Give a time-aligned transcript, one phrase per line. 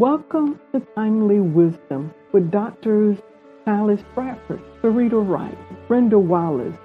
[0.00, 3.18] Welcome to Timely Wisdom with Doctors
[3.66, 6.78] Silas Bradford, Sarita Wright, Brenda Wallace,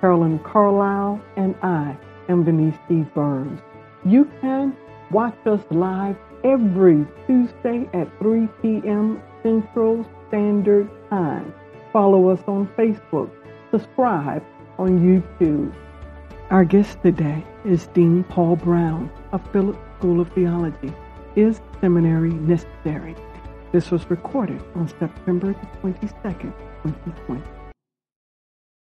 [0.00, 1.96] Carolyn Carlisle, and I
[2.28, 3.02] am Denise D.
[3.14, 3.60] Burns.
[4.04, 4.76] You can
[5.12, 9.22] watch us live every Tuesday at 3 p.m.
[9.44, 11.54] Central Standard Time.
[11.92, 13.30] Follow us on Facebook.
[13.70, 14.42] Subscribe
[14.80, 15.72] on YouTube.
[16.50, 20.92] Our guest today is Dean Paul Brown of Phillips School of Theology.
[21.38, 23.14] Is seminary necessary?
[23.70, 27.42] This was recorded on September the 22nd, 2020.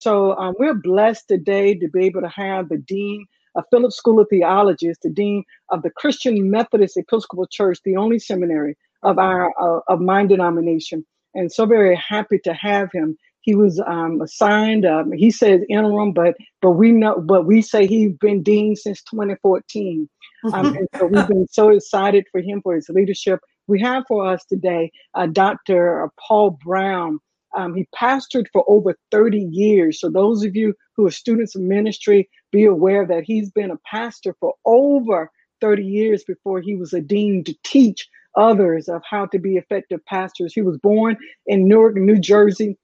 [0.01, 4.21] So um, we're blessed today to be able to have the Dean of Phillips School
[4.21, 9.51] of Theology, the Dean of the Christian Methodist Episcopal Church, the only seminary of our
[9.59, 13.17] uh, of my denomination, and so very happy to have him.
[13.41, 14.85] He was um, assigned.
[14.85, 19.03] Um, he says interim, but but we know, but we say he's been dean since
[19.05, 20.07] 2014.
[20.53, 23.41] Um, and so we've been so excited for him for his leadership.
[23.67, 26.11] We have for us today uh, Dr.
[26.19, 27.19] Paul Brown.
[27.57, 30.01] Um, he pastored for over 30 years.
[30.01, 33.79] So those of you who are students of ministry, be aware that he's been a
[33.87, 39.27] pastor for over 30 years before he was a dean to teach others of how
[39.27, 40.55] to be effective pastors.
[40.55, 41.17] He was born
[41.47, 42.79] in Newark, New Jersey,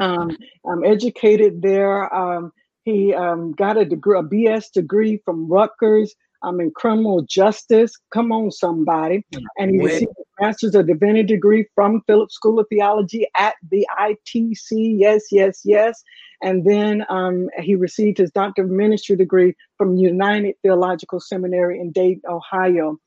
[0.00, 0.36] um,
[0.68, 2.12] um, educated there.
[2.14, 2.52] Um,
[2.84, 7.92] he um, got a degree, a BS degree from Rutgers um, in criminal justice.
[8.12, 9.24] Come on, somebody.
[9.58, 13.86] And he received a master's of divinity degree from Phillips School of Theology at the
[13.98, 14.98] ITC.
[14.98, 16.02] Yes, yes, yes.
[16.42, 21.90] And then um, he received his doctor of ministry degree from United Theological Seminary in
[21.90, 22.98] Dayton, Ohio.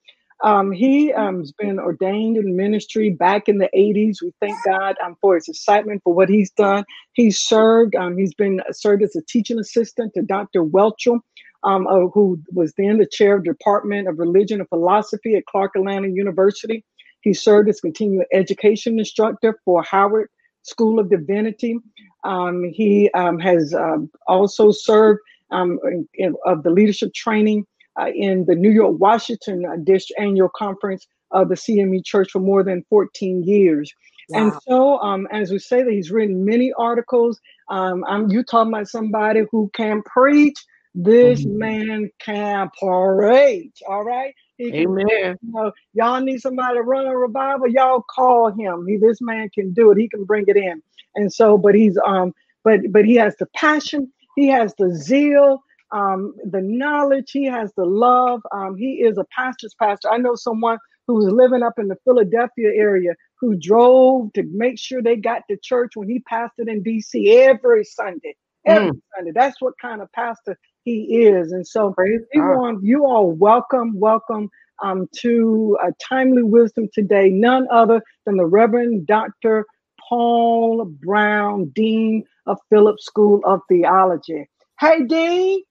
[0.44, 4.22] Um, he um, has been ordained in ministry back in the 80s.
[4.22, 6.84] We thank God um, for his excitement for what he's done.
[7.14, 10.64] He's served, um, he's been served as a teaching assistant to Dr.
[10.64, 11.20] Welchel,
[11.64, 15.74] um, uh, who was then the chair of Department of Religion and Philosophy at Clark
[15.76, 16.84] Atlanta University.
[17.22, 20.30] He served as continuing education instructor for Howard
[20.64, 21.78] School of Divinity.
[22.24, 23.76] Um, he has
[24.28, 25.20] also served
[25.52, 27.66] in, in, of the leadership training
[28.00, 32.40] uh, in the New York Washington uh, District Annual Conference of the CME Church for
[32.40, 33.94] more than 14 years.
[34.30, 34.40] Wow.
[34.40, 37.40] And so, um, as we say that he's written many articles.
[37.70, 40.58] Um, I'm you talking about somebody who can preach.
[40.94, 41.58] This mm-hmm.
[41.58, 43.82] man can preach.
[43.88, 44.34] All right.
[44.58, 45.38] He can, Amen.
[45.42, 47.68] You know, y'all need somebody to run a revival.
[47.68, 48.86] Y'all call him.
[48.88, 49.98] He, this man can do it.
[49.98, 50.82] He can bring it in.
[51.16, 54.12] And so, but he's um, but but he has the passion.
[54.36, 58.42] He has the zeal um, the knowledge, he has the love.
[58.52, 60.10] Um, he is a pastor's pastor.
[60.10, 60.78] I know someone
[61.08, 65.42] who was living up in the Philadelphia area who drove to make sure they got
[65.50, 68.36] to church when he pastored in DC every Sunday.
[68.66, 69.02] Every mm.
[69.16, 69.32] Sunday.
[69.34, 71.52] That's what kind of pastor he is.
[71.52, 74.50] And so you, want, you all welcome, welcome
[74.84, 79.66] um, to a timely wisdom today, none other than the Reverend Dr.
[80.10, 84.50] Paul Brown, Dean of Phillips School of Theology.
[84.80, 85.62] Hey, Dean.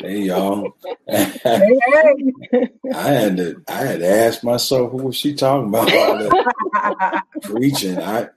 [0.00, 0.76] Hey y'all.
[1.08, 1.38] I
[2.92, 6.32] had to I had to ask myself who was she talking about
[7.42, 7.98] preaching.
[7.98, 8.28] I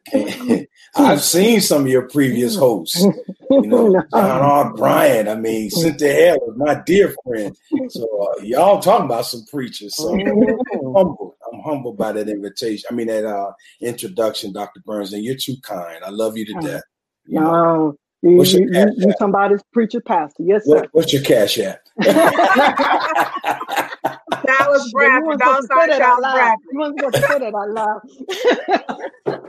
[0.95, 3.03] I've seen some of your previous hosts.
[3.51, 4.73] You know, John R.
[4.73, 5.29] Bryant.
[5.29, 7.55] I mean, Cynthia Hale was my dear friend.
[7.89, 9.95] So uh, y'all talking about some preachers.
[9.95, 11.37] So I'm humble.
[11.51, 12.87] I'm humbled by that invitation.
[12.89, 14.81] I mean that uh, introduction, Dr.
[14.85, 16.03] Burns, and you're too kind.
[16.03, 16.83] I love you to death.
[17.25, 17.97] You know?
[18.25, 20.41] You, what's your you, you, somebody's preacher pastor.
[20.41, 20.77] Yes, sir.
[20.77, 21.81] What, what's your cash at?
[22.01, 22.25] Dallas
[24.91, 25.37] Bradford.
[25.39, 26.65] Don't start Dallas Bradford.
[26.71, 29.41] You want to say that out loud.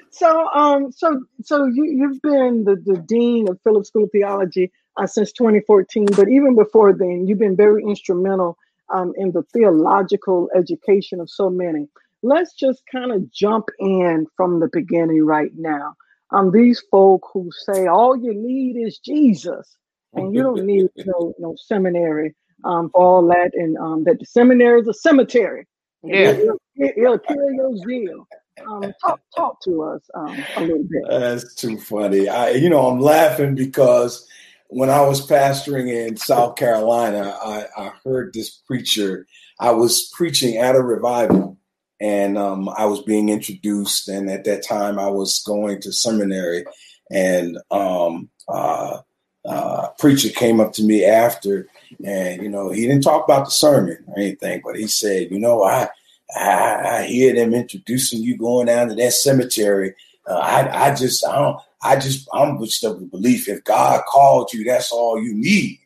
[0.10, 4.70] so, um, so, so you, you've been the, the dean of Phillips School of Theology
[4.98, 8.58] uh, since 2014, but even before then, you've been very instrumental
[8.90, 11.88] um, in the theological education of so many.
[12.22, 15.96] Let's just kind of jump in from the beginning right now
[16.30, 19.76] um, these folk who say all you need is Jesus,
[20.14, 22.34] and you don't need no no seminary
[22.64, 25.66] um, for all that, and um, that the seminary is a cemetery.
[26.02, 28.26] Yeah, it'll, it'll kill your zeal.
[28.66, 31.02] Um, talk talk to us um, a little bit.
[31.08, 32.28] That's too funny.
[32.28, 34.26] I, you know, I'm laughing because
[34.68, 39.26] when I was pastoring in South Carolina, I, I heard this preacher.
[39.60, 41.57] I was preaching at a revival,
[42.00, 44.08] and um, I was being introduced.
[44.08, 46.64] And at that time, I was going to seminary,
[47.10, 48.98] and um, uh,
[49.44, 51.68] uh, preacher came up to me after,
[52.04, 55.38] and you know, he didn't talk about the sermon or anything, but he said, you
[55.38, 55.88] know, I
[56.36, 59.94] I, I hear them introducing you going down to that cemetery.
[60.28, 61.60] Uh, I I just I don't.
[61.80, 65.77] I just I'm up with the belief if God called you, that's all you need.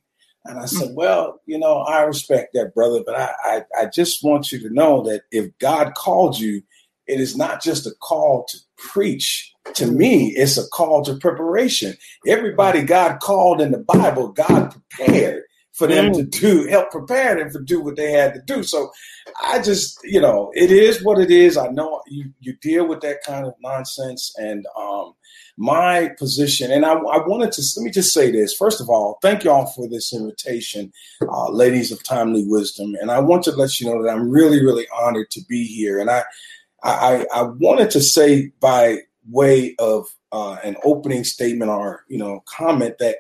[0.45, 4.25] And I said, Well, you know, I respect that, brother, but I, I, I, just
[4.25, 6.63] want you to know that if God called you,
[7.07, 9.53] it is not just a call to preach.
[9.75, 11.97] To me, it's a call to preparation.
[12.27, 17.51] Everybody God called in the Bible, God prepared for them to do, help prepare them
[17.51, 18.63] to do what they had to do.
[18.63, 18.91] So
[19.43, 21.57] I just, you know, it is what it is.
[21.57, 24.35] I know you, you deal with that kind of nonsense.
[24.37, 25.15] And um,
[25.57, 28.55] my position, and I, I wanted to, let me just say this.
[28.55, 32.95] First of all, thank y'all for this invitation, uh, ladies of timely wisdom.
[33.01, 36.01] And I want to let you know that I'm really, really honored to be here.
[36.01, 36.25] And I,
[36.83, 38.99] I, I wanted to say by
[39.31, 43.19] way of uh, an opening statement or, you know, comment that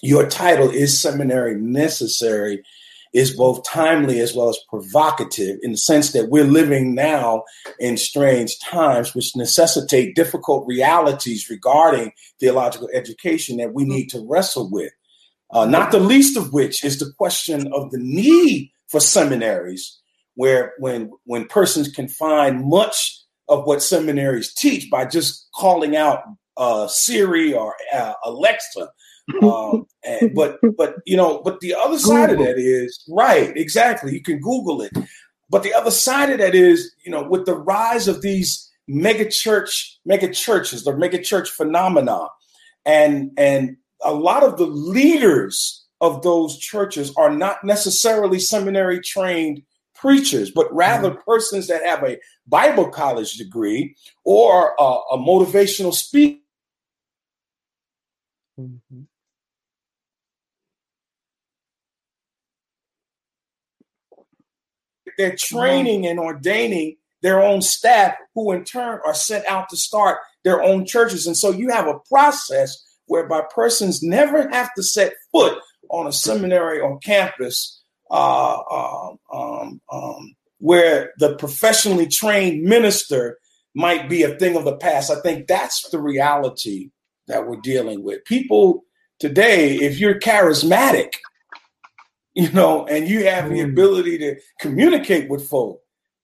[0.00, 2.62] your title is seminary necessary
[3.12, 7.42] is both timely as well as provocative in the sense that we're living now
[7.78, 14.70] in strange times which necessitate difficult realities regarding theological education that we need to wrestle
[14.70, 14.92] with.
[15.50, 19.98] Uh, not the least of which is the question of the need for seminaries
[20.34, 23.18] where when when persons can find much
[23.48, 26.22] of what seminaries teach by just calling out
[26.56, 28.90] uh, Siri or uh, Alexa
[29.42, 32.46] um, and, but but you know, but the other side Google.
[32.46, 34.12] of that is right, exactly.
[34.12, 34.92] You can Google it.
[35.50, 39.28] But the other side of that is, you know, with the rise of these mega
[39.28, 42.28] church, mega churches, the mega church phenomena,
[42.84, 49.62] and and a lot of the leaders of those churches are not necessarily seminary trained
[49.94, 51.20] preachers, but rather mm-hmm.
[51.26, 56.40] persons that have a Bible college degree or a, a motivational speaker.
[58.60, 59.02] Mm-hmm.
[65.18, 70.18] They're training and ordaining their own staff who in turn are sent out to start
[70.44, 71.26] their own churches.
[71.26, 75.58] And so you have a process whereby persons never have to set foot
[75.90, 83.38] on a seminary or campus uh, um, um, um, where the professionally trained minister
[83.74, 85.10] might be a thing of the past.
[85.10, 86.90] I think that's the reality
[87.26, 88.24] that we're dealing with.
[88.24, 88.84] People
[89.18, 91.14] today, if you're charismatic,
[92.48, 93.64] you know, and you have the mm.
[93.64, 95.82] ability to communicate with folk.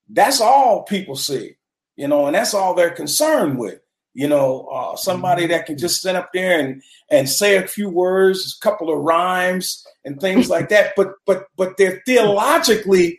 [0.09, 1.57] That's all people see,
[1.97, 3.81] you know, and that's all they're concerned with.
[4.13, 5.49] You know, uh, somebody mm.
[5.49, 6.81] that can just sit up there and
[7.11, 10.93] and say a few words, a couple of rhymes, and things like that.
[10.97, 13.19] But but but they're theologically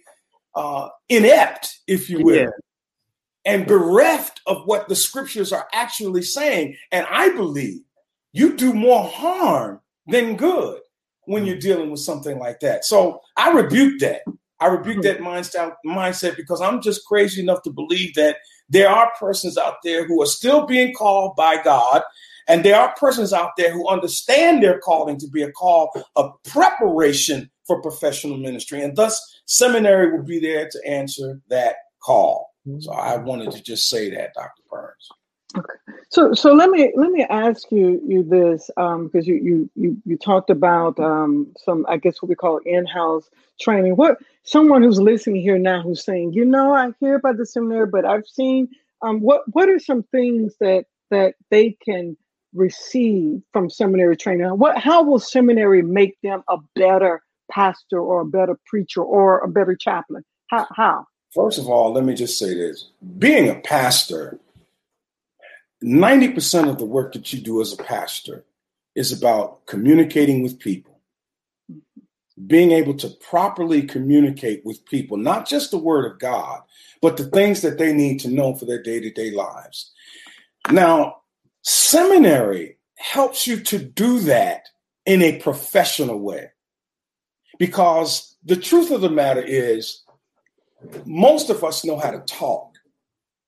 [0.56, 2.50] uh, inept, if you will, yeah.
[3.44, 6.78] and bereft of what the scriptures are actually saying.
[6.94, 7.82] And I believe
[8.32, 10.80] you do more harm than good
[11.26, 12.86] when you're dealing with something like that.
[12.86, 14.22] So I rebuke that.
[14.60, 15.28] I rebuke that mm-hmm.
[15.28, 18.38] mindset mindset because I'm just crazy enough to believe that
[18.70, 22.02] there are persons out there who are still being called by God,
[22.48, 26.32] and there are persons out there who understand their calling to be a call of
[26.44, 32.52] preparation for professional ministry, and thus seminary will be there to answer that call.
[32.68, 32.80] Mm-hmm.
[32.80, 34.64] So I wanted to just say that, Dr.
[34.70, 35.10] Burns.
[35.58, 35.74] Okay.
[36.10, 39.98] So so let me let me ask you you this um, because you you you
[40.06, 43.30] you talked about um, some I guess what we call in-house
[43.60, 43.96] training.
[43.96, 47.88] What someone who's listening here now who's saying, you know, I hear about the seminary,
[47.88, 48.70] but I've seen
[49.02, 52.18] um, what what are some things that that they can
[52.54, 54.48] receive from seminary training?
[54.48, 59.48] What how will seminary make them a better pastor or a better preacher or a
[59.48, 60.24] better chaplain?
[60.48, 61.08] How how?
[61.34, 62.88] First of all, let me just say this:
[63.20, 64.40] being a pastor
[65.86, 68.44] 90% of the work that you do as a pastor
[68.96, 71.00] is about communicating with people,
[72.48, 76.62] being able to properly communicate with people, not just the word of God,
[77.02, 79.92] but the things that they need to know for their day to day lives.
[80.72, 81.18] Now,
[81.62, 84.70] seminary helps you to do that
[85.06, 86.50] in a professional way
[87.60, 90.02] because the truth of the matter is,
[91.06, 92.75] most of us know how to talk.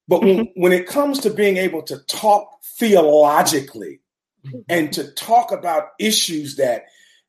[0.07, 0.61] But when, mm-hmm.
[0.61, 3.99] when it comes to being able to talk theologically
[4.45, 4.59] mm-hmm.
[4.69, 6.85] and to talk about issues that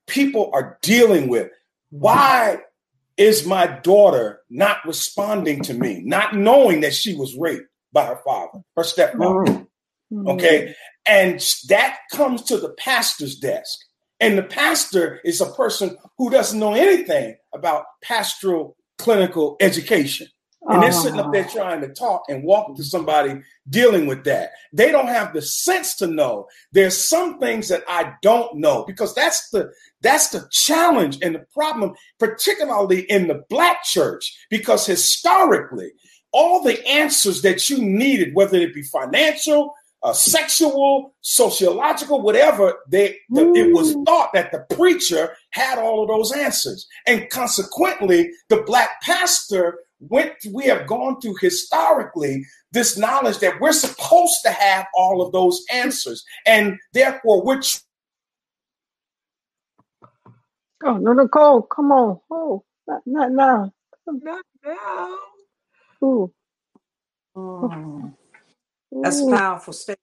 [0.07, 1.51] people are dealing with,
[1.91, 2.59] why
[3.17, 8.21] is my daughter not responding to me, not knowing that she was raped by her
[8.25, 9.67] father, her stepfather?
[10.13, 10.29] Mm-hmm.
[10.29, 10.75] Okay.
[11.07, 13.79] And that comes to the pastor's desk.
[14.21, 20.29] And the pastor is a person who doesn't know anything about pastoral clinical education.
[20.63, 24.51] And they're sitting up there trying to talk and walk to somebody dealing with that.
[24.73, 26.49] They don't have the sense to know.
[26.73, 29.71] There's some things that I don't know because that's the
[30.03, 35.93] that's the challenge and the problem, particularly in the black church, because historically,
[36.33, 43.17] all the answers that you needed, whether it be financial, uh, sexual, sociological, whatever, they
[43.31, 48.63] the, it was thought that the preacher had all of those answers, and consequently, the
[48.63, 54.87] black pastor went we have gone through historically this knowledge that we're supposed to have
[54.95, 57.61] all of those answers and therefore we're
[60.85, 63.73] oh no nicole come on oh not, not now
[64.07, 65.19] Not now.
[66.05, 66.33] Ooh.
[67.37, 68.15] Mm.
[69.03, 69.31] That's Ooh.
[69.31, 70.01] powerful statement.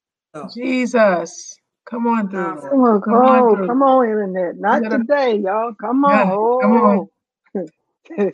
[0.53, 1.57] Jesus.
[1.89, 2.55] Come on through.
[2.61, 3.67] Come on, Come on oh, through.
[3.67, 4.57] come on, internet.
[4.57, 5.73] Not gotta- today, y'all.
[5.79, 6.59] Come Yeah, on.
[6.61, 7.09] come on.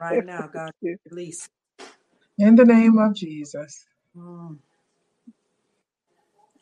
[0.00, 0.72] Right now, God,
[1.10, 1.48] release.
[2.38, 3.84] In the name of Jesus.
[4.16, 4.58] Mm.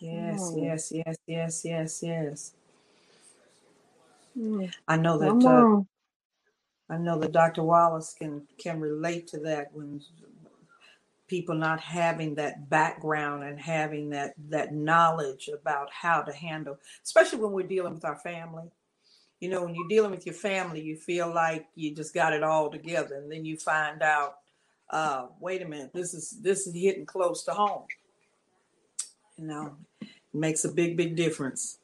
[0.00, 0.56] Yes, Oh.
[0.56, 2.52] yes, yes, yes, yes, yes.
[4.38, 5.64] Mm, I know that uh.
[6.90, 7.64] I know that Dr.
[7.64, 10.02] Wallace can can relate to that when
[11.28, 17.40] people not having that background and having that that knowledge about how to handle, especially
[17.40, 18.70] when we're dealing with our family.
[19.40, 22.42] You know, when you're dealing with your family, you feel like you just got it
[22.42, 24.34] all together, and then you find out,
[24.90, 27.84] uh, wait a minute, this is this is hitting close to home.
[29.38, 31.78] You know, it makes a big, big difference.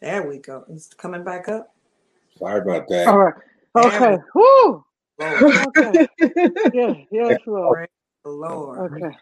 [0.00, 0.64] There we go.
[0.68, 1.74] It's coming back up.
[2.38, 3.34] sorry about that All right.
[3.76, 4.16] Okay.
[4.34, 4.84] we Woo.
[5.18, 5.64] go.
[5.76, 6.06] Okay.
[6.72, 6.94] Yeah.
[7.10, 7.88] Yes, Lord.
[8.24, 8.92] Lord.
[8.92, 9.16] Okay.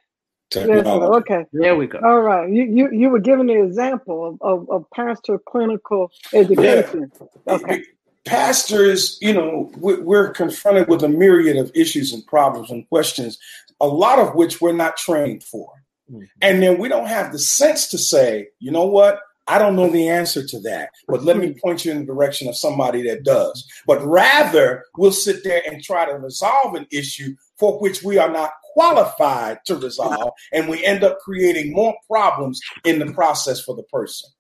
[0.61, 1.17] Yes, Technology.
[1.19, 1.47] Okay.
[1.53, 1.99] There we go.
[2.05, 2.49] All right.
[2.51, 7.11] You you you were giving the example of, of, of pastor clinical education.
[7.49, 7.83] Okay.
[8.25, 13.39] pastors, you know, we- we're confronted with a myriad of issues and problems and questions,
[13.81, 15.71] a lot of which we're not trained for.
[16.11, 16.27] Mhm.
[16.41, 19.21] And then we don't have the sense to say, you know what?
[19.47, 22.49] I don't know the answer to that, but let me point you in the direction
[22.49, 23.67] of somebody that does.
[23.87, 28.31] But rather, we'll sit there and try to resolve an issue for which we are
[28.31, 33.77] not qualified to resolve, and we end up creating more problems in the process for
[33.77, 34.31] the person.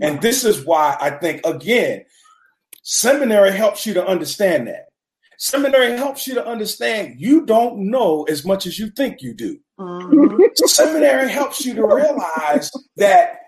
[0.00, 2.04] And this is why I think, again,
[2.82, 4.86] seminary helps you to understand that.
[5.38, 9.58] Seminary helps you to understand you don't know as much as you think you do.
[9.80, 10.56] Mhm.
[10.66, 13.40] Seminary helps you to realize that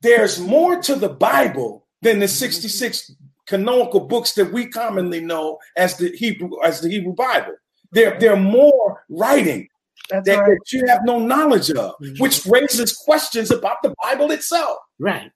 [0.00, 3.12] there's more to the Bible than the 66
[3.46, 7.54] canonical books that we commonly know as the Hebrew as the Hebrew Bible.
[7.92, 9.68] There, there are more writing
[10.10, 10.26] that, right.
[10.26, 14.78] that you have no knowledge of, which raises questions about the Bible itself.
[14.98, 15.30] Right.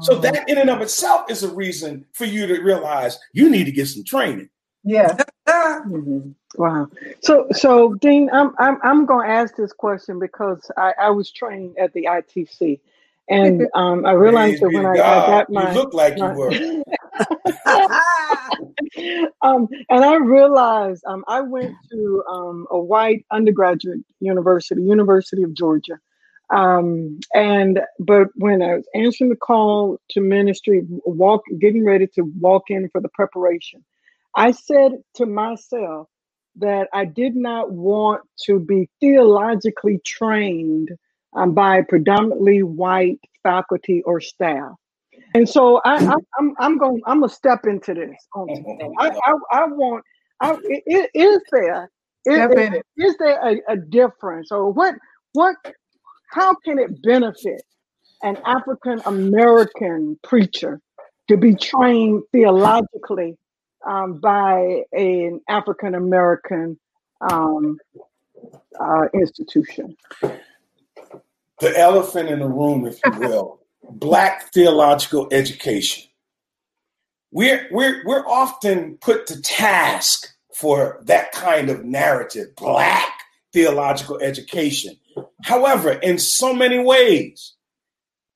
[0.00, 3.64] So that in and of itself is a reason for you to realize you need
[3.64, 4.48] to get some training.
[4.84, 5.16] Yeah.
[5.46, 6.34] Ah, Mhm.
[6.56, 6.88] Wow.
[7.20, 11.30] So, so Dean, I'm I'm I'm going to ask this question because I, I was
[11.30, 12.80] trained at the ITC,
[13.28, 16.24] and um, I realized Praise that when I, I got my, you look like you
[16.24, 16.50] were.
[19.42, 25.54] um, and I realized um, I went to um, a white undergraduate university, University of
[25.54, 25.98] Georgia.
[26.50, 32.22] Um, and but when I was answering the call to ministry, walk, getting ready to
[32.38, 33.84] walk in for the preparation,
[34.36, 36.08] I said to myself
[36.56, 40.90] that I did not want to be theologically trained
[41.34, 44.72] um, by predominantly white faculty or staff.
[45.34, 48.16] And so I, I, I'm I'm going I'm gonna step into this.
[49.00, 50.04] I, I, I want
[50.40, 51.90] I, i- i- is there
[52.26, 52.86] is, Step in it.
[52.96, 54.94] is there a, a difference or what
[55.32, 55.56] what
[56.30, 57.62] how can it benefit
[58.22, 60.80] an African American preacher
[61.28, 63.36] to be trained theologically
[63.86, 66.78] um, by an African American
[67.30, 67.78] um,
[68.80, 69.96] uh, institution?
[71.62, 76.04] The elephant in the room, if you will, black theological education.
[77.30, 83.10] We're, we're, we're often put to task for that kind of narrative, black
[83.52, 84.96] theological education.
[85.44, 87.54] However, in so many ways,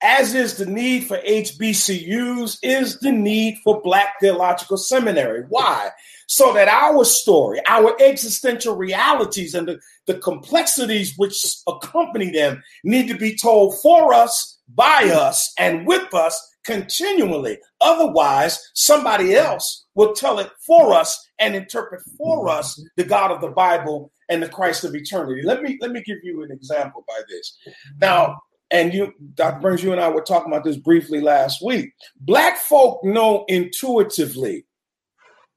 [0.03, 5.45] as is the need for HBCUs, is the need for Black Theological Seminary.
[5.49, 5.91] Why?
[6.29, 11.37] So that our story, our existential realities, and the, the complexities which
[11.69, 17.59] accompany them need to be told for us, by us, and with us continually.
[17.81, 23.41] Otherwise, somebody else will tell it for us and interpret for us the God of
[23.41, 25.43] the Bible and the Christ of eternity.
[25.43, 27.57] Let me let me give you an example by this.
[28.01, 28.41] Now,
[28.71, 29.61] and you, Dr.
[29.61, 31.93] Burns, you and I were talking about this briefly last week.
[32.21, 34.65] Black folk know intuitively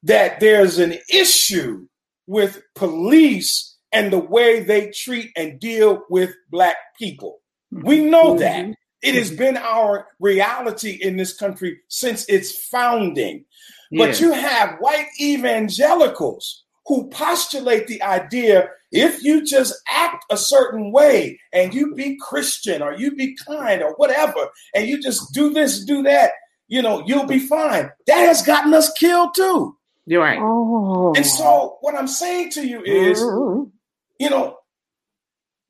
[0.03, 1.87] that there's an issue
[2.27, 7.39] with police and the way they treat and deal with black people.
[7.71, 8.09] We mm-hmm.
[8.09, 8.39] know mm-hmm.
[8.39, 8.75] that.
[9.01, 13.45] It has been our reality in this country since its founding.
[13.91, 20.91] But you have white evangelicals who postulate the idea if you just act a certain
[20.91, 25.53] way and you be Christian or you be kind or whatever, and you just do
[25.53, 26.31] this, do that,
[26.67, 27.89] you know, you'll be fine.
[28.07, 29.77] That has gotten us killed too.
[30.05, 30.39] You're right.
[30.41, 31.13] Oh.
[31.15, 33.71] And so, what I'm saying to you is, Mhm.
[34.19, 34.57] you know,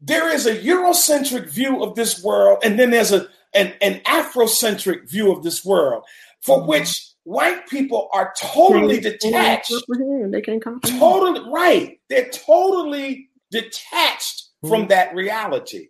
[0.01, 5.09] there is a Eurocentric view of this world, and then there's a an, an Afrocentric
[5.09, 6.03] view of this world,
[6.41, 6.67] for Mhm.
[6.67, 9.73] which white people are totally Can't- detached.
[9.91, 10.31] can't.
[10.31, 10.99] They can't comprehend.
[10.99, 11.99] Totally right.
[12.09, 14.89] They're totally detached from Mhm.
[14.89, 15.89] that reality.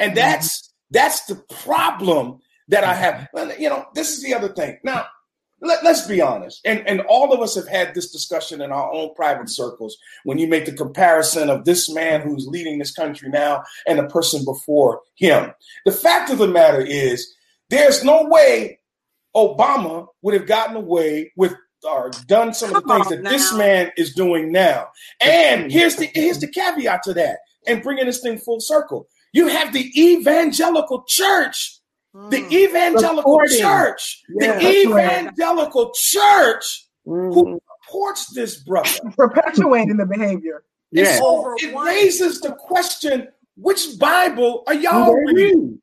[0.00, 3.28] And that's that's the problem that I have.
[3.60, 4.78] You know, this is the other thing.
[4.82, 5.06] Now,
[5.60, 6.60] let, let's be honest.
[6.64, 10.38] And and all of us have had this discussion in our own private circles when
[10.38, 14.44] you make the comparison of this man who's leading this country now and the person
[14.44, 15.52] before him.
[15.84, 17.34] The fact of the matter is
[17.70, 18.78] there's no way
[19.36, 23.90] Obama would have gotten away with or done some of the things that this man
[23.96, 24.88] is doing now.
[25.20, 29.08] And here's the here's the caveat to that, and bringing this thing full circle.
[29.32, 31.77] You have the evangelical church,
[32.30, 32.52] the Mm.
[32.52, 33.58] evangelical Supporting.
[33.60, 35.04] church, Yeah, the that's right.
[35.24, 37.34] evangelical church Mhm.
[37.34, 38.88] who supports this brother.
[39.16, 40.64] Perpetuating the behavior.
[40.94, 41.18] And Yeah.
[41.18, 45.82] so it raises the question: Which Bible are y'all Do they reading?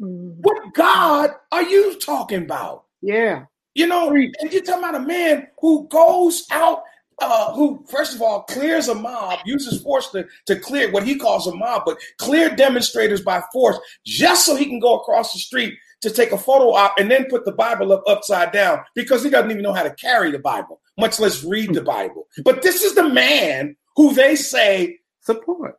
[0.00, 0.36] Mhm.
[0.42, 2.84] What God are you talking about?
[3.00, 3.44] Yeah.
[3.74, 6.82] You know, and you're talking about a man who goes out,
[7.20, 11.16] uh, who first of all clears a mob, uses force to, to clear what he
[11.16, 15.38] calls a mob, but clear demonstrators by force just so he can go across the
[15.38, 19.24] street to take a photo op and then put the Bible up upside down because
[19.24, 22.28] he doesn't even know how to carry the Bible, much less read the Bible.
[22.44, 25.76] But this is the man who they say Support.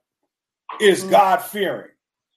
[0.82, 1.10] is Mhm.
[1.12, 1.92] God fearing.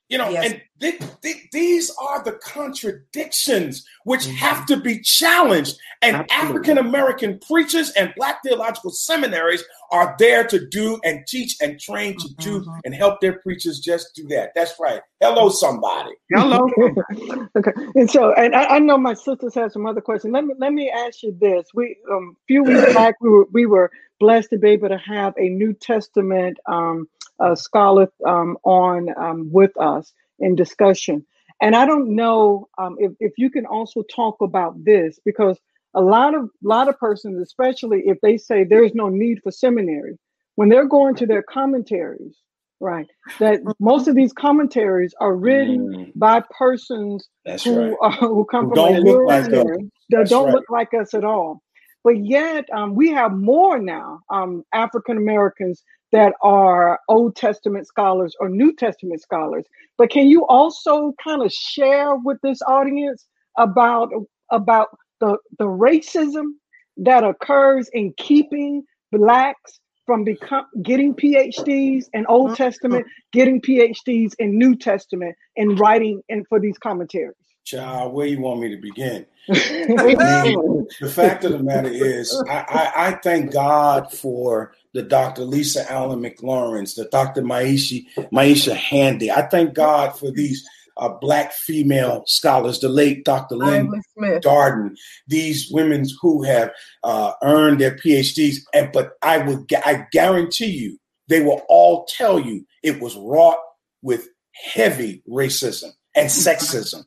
[0.09, 0.45] You know, Yes.
[0.53, 4.35] and th- th- these are the contradictions which Mhm.
[4.35, 5.79] have to be challenged.
[6.03, 9.63] And African American preachers and Black theological seminaries
[9.93, 12.81] are there to do and teach and train to do Mhm.
[12.85, 14.53] and help their preachers just do that.
[14.55, 15.01] That's right.
[15.21, 16.11] Hello, somebody.
[16.33, 16.69] Hello.
[17.57, 20.33] okay, and so, and I, I know my sisters have some other questions.
[20.33, 23.47] Let me let me ask you this: We um, a few weeks back, we were
[23.53, 27.09] we were blessed to be able to have a New Testament um,
[27.39, 31.27] uh, scholar um, on um, with us in discussion.
[31.63, 35.59] And I don't know um, if if you can also talk about this because
[35.95, 39.53] a lot of lot of persons, especially if they say there is no need for
[39.53, 40.19] seminary,
[40.57, 42.37] when they're going to their commentaries,
[42.81, 43.09] right?
[43.41, 47.97] That most of these commentaries are written Mm, by persons that's who right.
[48.03, 49.65] are, who come Who from a don't look like us.
[50.11, 50.55] that don't right.
[50.55, 51.63] look like us at all.
[52.05, 58.35] But yet, um, we have more now um, African Americans that are Old Testament scholars
[58.39, 59.65] or New Testament scholars.
[59.99, 63.27] But can you also kind of share with this audience
[63.59, 64.11] about
[64.51, 64.89] about
[65.21, 66.53] the the racism
[66.99, 72.57] that occurs in keeping blacks from become getting PhDs in Old Mhm.
[72.57, 77.37] Testament, getting PhDs in New Testament, and writing and for these commentaries?
[77.65, 79.25] Child, where you want me to begin?
[79.49, 85.43] the, the fact of the matter is, I, I, I thank God for the Dr.
[85.45, 87.43] Lisa Allen McLaurin's, the Dr.
[87.43, 89.31] Maisha, Maisha Handy.
[89.31, 93.57] I thank God for these uh, black female scholars, the late Dr.
[93.57, 94.03] Lynn.
[94.19, 96.71] Darden, these women who have
[97.03, 98.59] uh, earned their PhDs.
[98.75, 103.59] And but I would, I guarantee you, they will all tell you it was wrought
[104.03, 107.05] with heavy racism and sexism.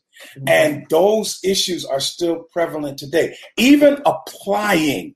[0.47, 3.35] And those issues are still prevalent today.
[3.57, 5.15] Even applying,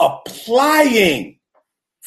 [0.00, 1.37] applying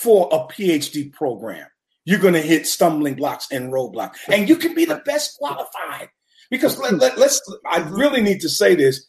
[0.01, 1.67] for a PhD program,
[2.05, 4.17] you're going to hit stumbling blocks and roadblocks.
[4.27, 6.09] And you can be the best qualified.
[6.49, 9.05] Because let, let, let's, I really need to say this.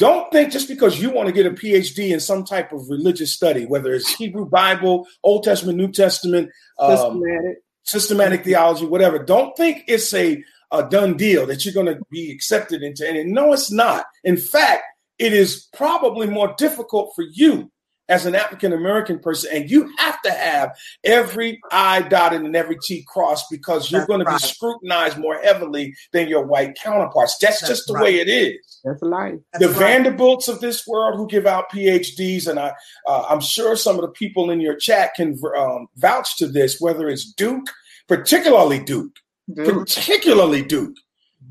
[0.00, 3.32] Don't think just because you want to get a PhD in some type of religious
[3.32, 7.58] study, whether it's Hebrew Bible, Old Testament, New Testament, um, Systematic.
[7.84, 9.20] systematic theology, whatever.
[9.20, 10.42] Don't think it's a,
[10.72, 13.08] a done deal that you're going to be accepted into.
[13.08, 14.06] And no, it's not.
[14.24, 14.82] In fact,
[15.20, 17.70] it is probably more difficult for you
[18.08, 22.76] as an African American person, and you have to have every I dotted and every
[22.82, 24.40] T crossed because you're That's going to right.
[24.40, 27.38] be scrutinized more heavily than your white counterparts.
[27.38, 28.04] That's, That's just the right.
[28.04, 29.34] way it is That's life.
[29.58, 29.76] the right.
[29.78, 32.72] Vanderbilts of this world who give out PhDs, and I,
[33.06, 36.80] uh, I'm sure some of the people in your chat can um, vouch to this.
[36.80, 37.66] Whether it's Duke,
[38.06, 39.16] particularly Duke,
[39.52, 39.66] Dude.
[39.66, 40.96] particularly Duke,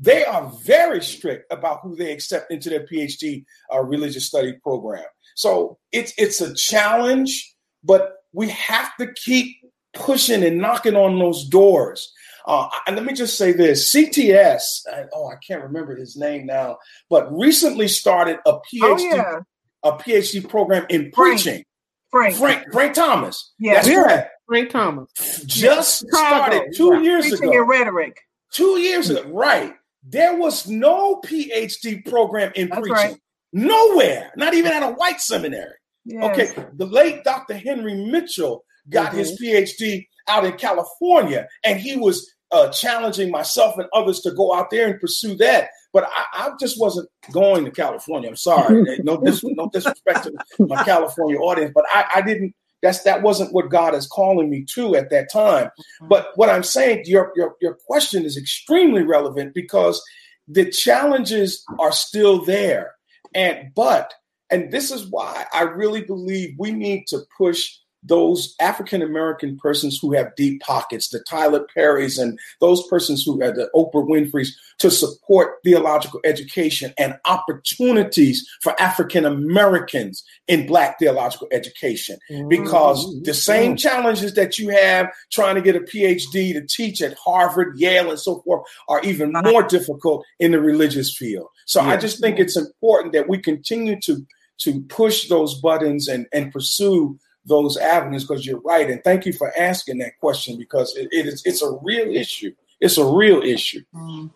[0.00, 5.04] they are very strict about who they accept into their PhD uh, religious study program.
[5.34, 9.56] So it's it's a challenge, but we have to keep
[9.94, 12.12] pushing and knocking on those doors.
[12.46, 14.62] Uh, and let me just say this: CTS.
[14.92, 19.38] uh, Oh, I can't remember his name now, but recently started a PhD Oh yeah,
[19.82, 21.40] a PhD program in Frank.
[21.42, 21.64] preaching.
[22.10, 22.36] Frank.
[22.36, 23.52] Frank Frank Thomas.
[23.58, 23.74] Yeah.
[23.74, 24.02] That's Yeah.
[24.02, 24.30] correct.
[24.46, 25.10] Frank Thomas.
[25.46, 27.00] Just Chicago, started two yeah.
[27.00, 27.62] years Preaching ago.
[27.62, 28.20] in rhetoric.
[28.52, 29.74] Two years ago, right?
[30.06, 32.94] There was no PhD program in That's preaching.
[32.94, 33.16] right.
[33.54, 35.74] Nowhere, not even at a white seminary.
[36.04, 36.24] Yes.
[36.24, 37.54] Okay, the late Dr.
[37.54, 39.16] Henry Mitchell got Mhm.
[39.18, 44.52] his PhD out in California, and he was uh, challenging myself and others to go
[44.54, 45.70] out there and pursue that.
[45.92, 48.28] But I, I just wasn't going to California.
[48.28, 50.24] I'm sorry, no, dis- no disrespect
[50.56, 52.54] to my California audience, but I, I didn't.
[52.82, 55.70] That's that wasn't what God is calling me to at that time.
[56.02, 60.02] But what I'm saying, your your your question is extremely relevant because
[60.46, 62.93] the challenges are still there,
[63.34, 64.14] and but
[64.50, 67.70] and this is why I really believe we need to push
[68.04, 73.42] those African American persons who have deep pockets, the Tyler Perrys and those persons who
[73.42, 80.98] are the Oprah Winfrey's, to support theological education and opportunities for African Americans in Black
[80.98, 82.18] theological education.
[82.30, 82.48] Mm-hmm.
[82.48, 83.32] Because the mm-hmm.
[83.32, 88.10] same challenges that you have trying to get a PhD to teach at Harvard, Yale,
[88.10, 91.48] and so forth are even more difficult in the religious field.
[91.66, 96.26] So I just think it's important that we continue to to push those buttons and,
[96.32, 98.90] and pursue those avenues because you're right.
[98.90, 102.52] And thank you for asking that question because it, it is it's a real issue.
[102.80, 103.82] It's a real issue.
[103.94, 104.30] Mhm.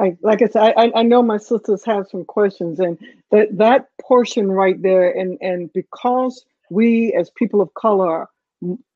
[0.00, 2.98] I, like I said, I, I know my sisters have some questions, and
[3.32, 8.28] that that portion right there, and and because we as people of color,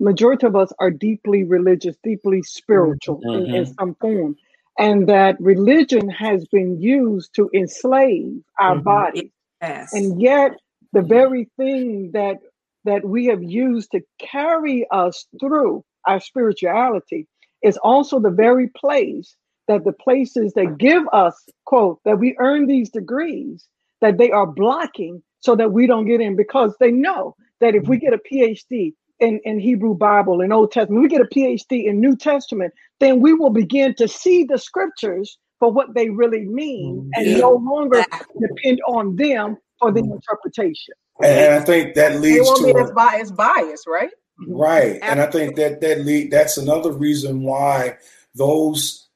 [0.01, 4.37] majority of us are deeply religious, deeply spiritual in, in some form,
[4.79, 8.85] and that religion has been used to enslave our Mhm.
[8.85, 9.31] bodies,
[9.63, 9.93] Yes.
[9.93, 10.53] and yet
[10.93, 12.39] the very thing that
[12.85, 17.27] that we have used to carry us through our spirituality
[17.63, 19.37] is also the very place
[19.69, 21.35] that the places that give us
[21.67, 23.67] quote that we earn these degrees
[24.01, 27.89] that they are blocking so that we don't get in because they know that if
[27.89, 31.87] we get a phd in, in hebrew bible and old testament we get a phd
[31.87, 36.45] in new testament then we will begin to see the scriptures for what they really
[36.47, 37.39] mean and Yeah.
[37.39, 38.07] no longer
[38.41, 42.65] depend on them for the interpretation And, and I think that It leads won't to
[42.67, 44.11] be a- as bias, bias, right?
[44.49, 47.99] Right, and I think that that lead that's another reason why
[48.35, 49.09] those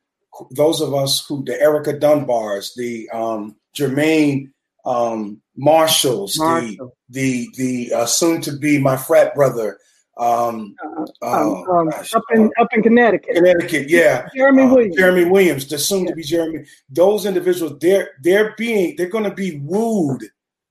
[0.51, 4.51] those of us who the Erica Dunbars, the um, Jermaine
[4.85, 6.95] um, Marshalls, Marshall.
[7.09, 9.79] the the the uh, soon to be my frat brother,
[10.19, 14.75] um, um, oh, um, gosh, up in uh, up in connecticut Connecticut, yeah, jeremy uh,
[14.75, 16.67] williams Jeremy Williams, the soon to be Jeremy.
[16.89, 20.25] Those individuals, they're they're being they're going to be wooed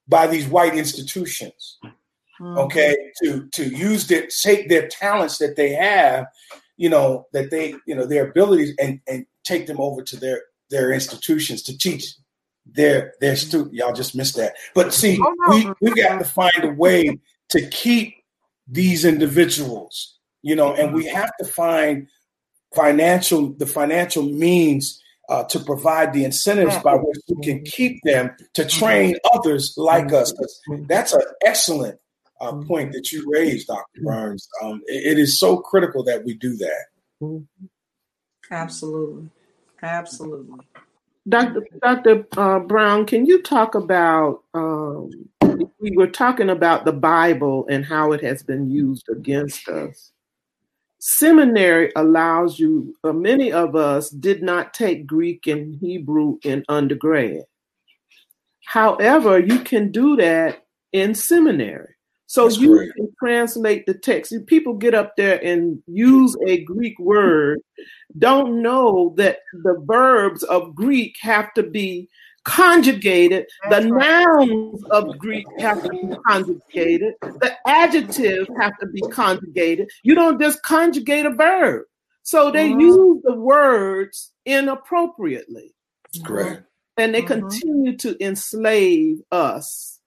[0.07, 1.77] by these white institutions
[2.39, 2.57] Mhm.
[2.57, 6.27] okay to to use their take their talents that they have
[6.75, 10.41] you know that they you know their abilities and and take them over to their
[10.69, 12.13] their institutions to teach
[12.65, 16.63] their their student y'all just missed that but see Oh, we we got to find
[16.63, 17.17] a way
[17.49, 18.15] to keep
[18.67, 22.07] these individuals you know and we have to find
[22.75, 28.35] financial the financial means uh, to provide the incentives by which we can keep them
[28.53, 30.33] to train others like us.
[30.87, 31.99] that's an excellent
[32.41, 34.01] uh, point that you raised, Dr.
[34.03, 34.47] Burns.
[34.61, 37.45] Um, it- it is so critical that we do that.
[38.51, 39.29] Absolutely.
[39.81, 40.59] Absolutely.
[41.27, 41.65] Dr.
[41.81, 42.27] Dr.
[42.37, 44.43] Uh, Brown, can you talk about?
[44.53, 45.09] Um,
[45.79, 50.11] we were talking about the Bible and how it has been used against us.
[51.07, 52.95] Seminary allows you.
[53.03, 57.43] Uh, many of us did not take Greek and Hebrew in undergrad.
[58.65, 61.93] However, you can do that in seminary.
[62.25, 62.93] So That's you correct.
[62.95, 64.33] can translate the text.
[64.47, 67.59] People get up there and use a Greek word,
[68.17, 72.09] don't know that the verbs of Greek have to be
[72.45, 73.45] conjugated.
[73.69, 74.23] The right.
[74.23, 77.15] nouns of Greek have to be conjugated.
[77.21, 79.89] The adjectives have to be conjugated.
[80.03, 81.83] You don't just conjugate a verb.
[82.23, 82.81] So they Mhm.
[82.81, 85.75] use the words inappropriately
[86.23, 86.63] Correct.
[86.97, 87.27] and they Mhm.
[87.27, 89.99] continue to enslave us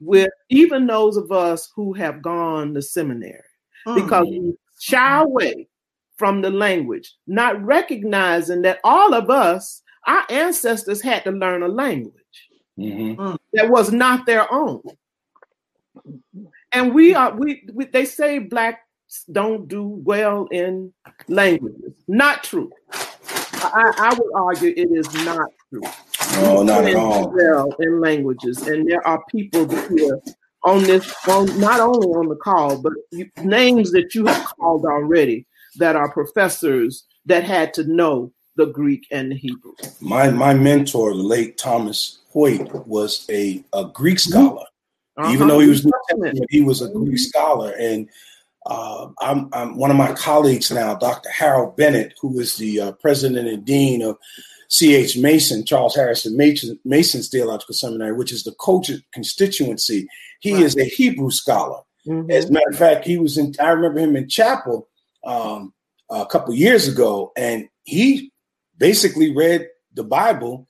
[0.00, 3.40] with even those of us who have gone to seminary
[3.94, 5.68] because we shy away
[6.16, 11.68] from the language, not recognizing that all of us, our ancestors had to learn a
[11.68, 12.14] language
[12.76, 14.82] hmm that was not their own.
[16.72, 18.80] And we are we, we they say blacks
[19.32, 20.92] don't do well in
[21.28, 21.92] languages.
[22.06, 22.70] Not true.
[22.92, 25.82] I, I would argue it is not true.
[26.42, 27.30] No, not at all.
[27.30, 30.20] well in languages, and there are people here
[30.64, 34.84] on this, on not only on the call, but you, names that you have called
[34.84, 39.72] already that are professors that had to know the Greek and the Hebrew.
[40.00, 44.64] My my mentor, the late Thomas Hoyt, was a, a Greek scholar.
[45.30, 45.46] Even Uh-huh.
[45.46, 46.46] though he was New Testament.
[46.50, 48.08] He was a Greek scholar, and
[48.66, 51.30] uh, I'm, I'm, one of my colleagues now, Dr.
[51.30, 54.18] Harold Bennett, who is the uh, president and dean of
[54.68, 55.16] C.H.
[55.16, 60.06] Mason, Charles Harrison Mason, Mason's Theological Seminary, which is the COGIC constituency.
[60.40, 60.62] He right.
[60.64, 61.80] is a Hebrew scholar.
[62.06, 62.30] Mm-hmm.
[62.30, 63.54] As a matter of fact, he was in.
[63.60, 64.88] I remember him in chapel
[65.24, 65.72] um,
[66.10, 68.32] a couple years ago, and he
[68.78, 70.68] basically read the Bible,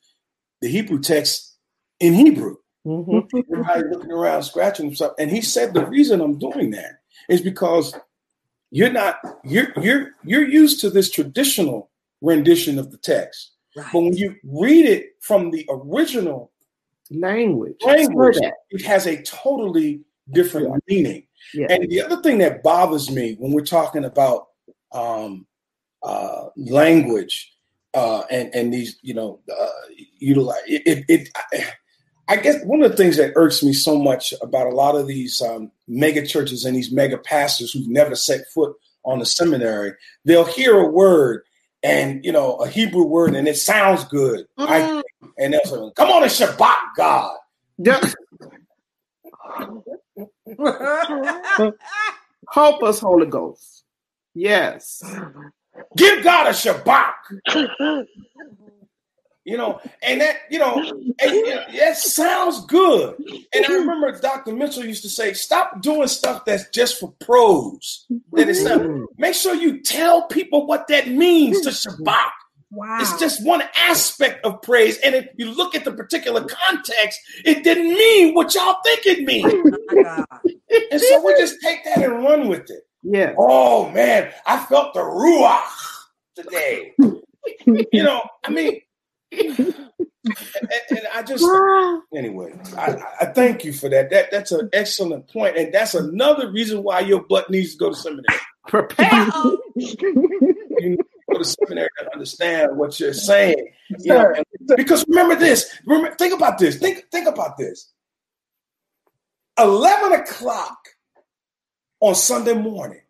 [0.60, 1.56] the Hebrew text
[2.00, 2.56] in Hebrew.
[2.86, 3.38] Mm-hmm.
[3.52, 7.94] Everybody looking around, scratching himself, and he said the reason I'm doing that is because
[8.70, 11.90] you're not you're you're you're used to this traditional
[12.20, 13.86] rendition of the text, right.
[13.92, 16.52] but when you read it from the original
[17.10, 18.38] language, language,
[18.70, 20.76] it has a totally different yeah.
[20.88, 21.26] meaning.
[21.54, 21.66] Yeah.
[21.70, 24.46] And the other thing that bothers me when we're talking about
[24.92, 25.46] um,
[26.04, 27.55] uh, language
[27.96, 29.68] uh, and and these, you know, uh,
[30.18, 30.82] utilize it.
[30.86, 31.64] it, it I,
[32.28, 35.06] I, guess one of the things that irks me so much about a lot of
[35.06, 39.94] these um, mega churches and these mega pastors who've never set foot on the seminary,
[40.26, 41.42] they'll hear a word
[41.82, 44.70] and you know a Hebrew word and it sounds good, mm-hmm.
[44.70, 45.02] I,
[45.38, 47.34] and they'll say, "Come on and Shabach God."
[47.78, 48.00] Yeah.
[52.52, 53.84] Help us, Holy Ghost.
[54.34, 55.02] Yes.
[55.96, 57.12] Give God a Shabach.
[59.44, 61.16] you know, and that, you know, and,
[61.78, 63.16] that sounds good.
[63.54, 64.52] And I remember Dr.
[64.52, 68.06] Mitchell used to say, stop doing stuff that's just for pros.
[68.32, 68.84] That is not,
[69.16, 72.30] make sure you tell people what that means to Shabach.
[72.72, 72.98] Wow.
[73.00, 74.98] It's just one aspect of praise.
[74.98, 79.24] And if you look at the particular context, it didn't mean what y'all think it
[79.24, 79.52] means.
[79.92, 80.24] Oh
[80.90, 82.85] and so we just take that and run with it.
[83.08, 83.34] Yeah.
[83.38, 85.62] Oh man, I felt the ruach
[86.34, 86.92] today.
[87.66, 88.80] you know, I mean,
[89.30, 89.74] and,
[90.90, 91.44] and, I just
[92.12, 94.10] anyway, I, I, thank you for that.
[94.10, 97.90] That that's an excellent point, and that's another reason why your butt needs to go
[97.90, 98.24] to seminary.
[98.66, 99.30] Prepare.
[99.32, 100.98] Um, you
[101.30, 103.68] go to seminary to understand what you're saying.
[104.00, 104.34] You know,
[104.76, 105.72] because remember this.
[105.86, 106.76] Remember, think about this.
[106.76, 107.92] Think think about this.
[109.56, 110.76] Eleven o'clock
[112.06, 113.00] on Sunday morning,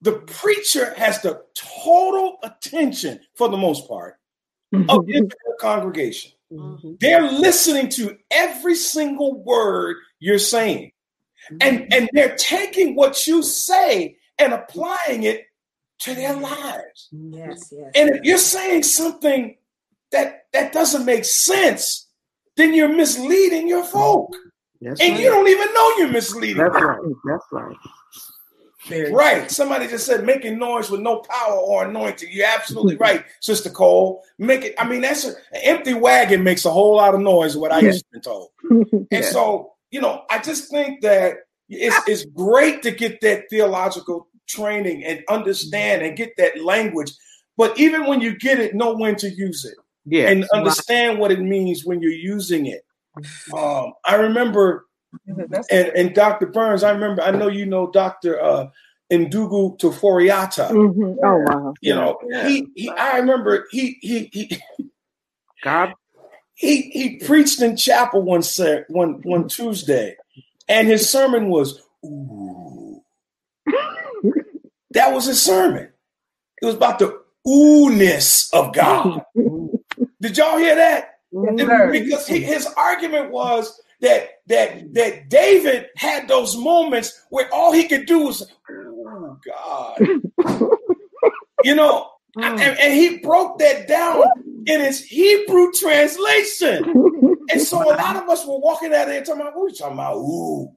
[0.00, 4.18] the preacher has the total attention, for the most part,
[4.72, 6.32] of the congregation.
[6.52, 6.94] Mm-hmm.
[7.00, 10.92] They're listening to every single word you're saying.
[11.60, 11.92] And, mm-hmm.
[11.92, 15.46] and they're taking what you say and applying it
[16.00, 17.08] to their lives.
[17.12, 17.92] Yes, yes.
[17.94, 19.56] And if you're saying something
[20.10, 22.08] that that doesn't make sense,
[22.56, 24.34] then you're misleading your folk.
[24.80, 25.22] That's and right.
[25.22, 26.62] you don't even know you're misleading.
[26.62, 27.00] That's right.
[27.24, 27.76] That's right.
[28.86, 29.50] Very right.
[29.50, 32.28] Somebody just said making noise with no power or anointing.
[32.30, 34.22] You're absolutely right, Sister Cole.
[34.38, 34.74] Make it.
[34.78, 37.56] I mean, that's a, an empty wagon makes a whole lot of noise.
[37.56, 38.50] What I used to be told.
[38.70, 39.20] And yeah.
[39.22, 41.36] so, you know, I just think that
[41.68, 47.12] it's it's great to get that theological training and understand and get that language.
[47.56, 49.76] But even when you get it, know when to use it.
[50.06, 50.28] Yeah.
[50.28, 52.84] And understand what it means when you're using it.
[53.56, 54.86] Um, I remember
[55.26, 56.46] and, and Dr.
[56.46, 58.42] Burns, I remember, I know you know Dr.
[58.42, 58.68] Uh,
[59.12, 60.68] Ndugu T'Ofori-Atta.
[60.72, 61.24] Mm-hmm.
[61.24, 61.74] Oh wow!
[61.80, 62.48] You know, yeah.
[62.48, 64.58] he, he I remember he he he
[65.62, 65.94] God
[66.54, 70.16] he he preached in chapel one set one one Tuesday,
[70.68, 73.02] and his sermon was ooh.
[74.92, 75.88] that was his sermon.
[76.62, 79.22] It was about the oohness of God.
[80.20, 81.18] Did y'all hear that?
[81.32, 87.72] Yes, because he, his argument was that that that David had those moments where all
[87.72, 89.98] he could do was, oh God,
[91.64, 92.44] you know, mm.
[92.44, 94.22] and, and, he broke that down
[94.66, 96.84] in his Hebrew translation.
[97.50, 99.74] And so a lot of us were walking out there talking about, what are you
[99.74, 100.16] talking about?
[100.16, 100.68] Ooh.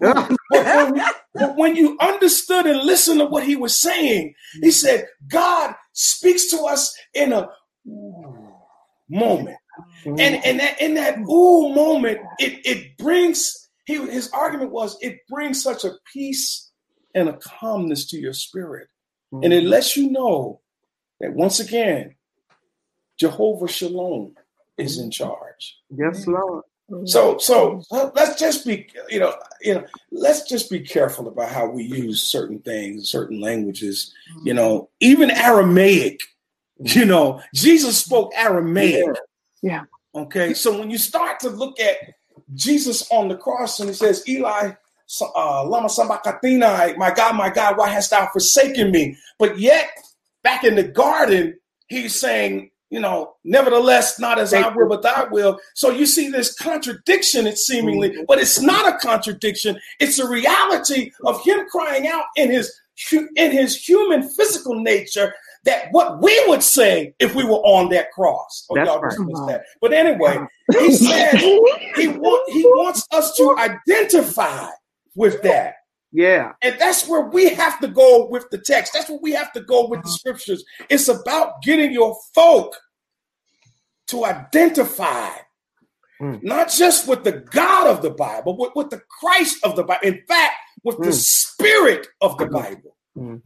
[0.00, 1.02] but, when,
[1.34, 6.50] but when you understood and listened to what he was saying, he said, God speaks
[6.50, 7.48] to us in a
[9.08, 9.56] moment.
[10.04, 10.20] Mm-hmm.
[10.20, 15.18] And and that in that ooh moment, it it brings he his argument was it
[15.28, 16.70] brings such a peace
[17.14, 18.88] and a calmness to your spirit.
[19.32, 19.44] Mm-hmm.
[19.44, 19.70] And it mm-hmm.
[19.70, 20.60] lets you know
[21.20, 22.14] that once again,
[23.18, 24.34] Jehovah Shalom
[24.78, 25.78] is in charge.
[25.90, 26.64] Yes, Lord.
[26.90, 27.06] Mm-hmm.
[27.06, 31.68] So, so let's just be, you know, you know, let's just be careful about how
[31.68, 34.12] we use certain things, certain languages.
[34.42, 36.20] You know, even Aramaic.
[36.82, 39.14] You know, Jesus spoke Aramaic.
[39.62, 39.84] Yeah.
[40.14, 40.54] Okay.
[40.54, 41.96] So when you start to look at
[42.54, 44.72] Jesus on the cross and he says, Eli,
[45.20, 49.16] uh, Lama Sabachthani, my God, my God, why hast thou forsaken me?
[49.38, 49.90] But yet,
[50.42, 55.24] back in the garden, he's saying, you know, nevertheless, not as I will, but thy
[55.30, 55.60] will.
[55.74, 58.24] So you see this contradiction, it's seemingly, mm-hmm.
[58.26, 59.78] but it's not a contradiction.
[60.00, 62.72] It's a reality of him crying out in his
[63.12, 65.32] in his human physical nature
[65.64, 68.66] that what we would say if we were on that cross.
[68.70, 69.10] Oh, That's y'all right.
[69.10, 69.64] dismiss that.
[69.80, 70.38] But anyway,
[70.78, 71.34] he said
[71.96, 74.68] he want he wants us to identify
[75.16, 75.74] with that.
[76.12, 76.52] Yeah.
[76.62, 78.92] And that's where we have to go with the text.
[78.94, 80.64] That's where we have to go with the scriptures.
[80.88, 82.76] It's about getting your folk
[84.08, 85.30] to identify
[86.20, 86.42] Mm.
[86.42, 90.06] not just with the God of the Bible, but with the Christ of the Bible.
[90.06, 90.52] In fact,
[90.84, 91.14] with the Mm.
[91.14, 92.94] spirit of the Bible.
[93.16, 93.40] Mhm.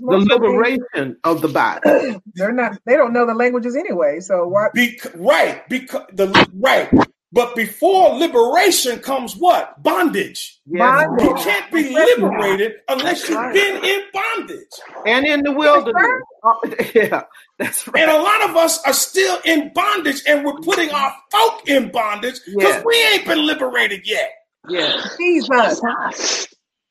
[0.00, 2.20] The Most of liberation of the body.
[2.34, 2.78] They're not.
[2.86, 4.20] They don't know the languages anyway.
[4.20, 4.68] So why?
[4.74, 6.90] Bec- right, because the right.
[7.30, 9.82] But before liberation comes what?
[9.82, 10.60] Bondage.
[10.66, 10.80] Yes.
[11.06, 11.26] Bondage.
[11.26, 14.66] You can't be liberated unless you've been in bondage.
[15.04, 16.06] And in the wilderness.
[16.42, 16.58] Oh,
[16.94, 17.24] yeah.
[17.58, 18.02] That's right.
[18.02, 21.90] And a lot of us are still in bondage and we're putting our folk in
[21.90, 22.84] bondage because Yes.
[22.86, 24.30] we ain't been liberated yet.
[24.70, 24.98] Yeah.
[25.18, 25.82] Jesus.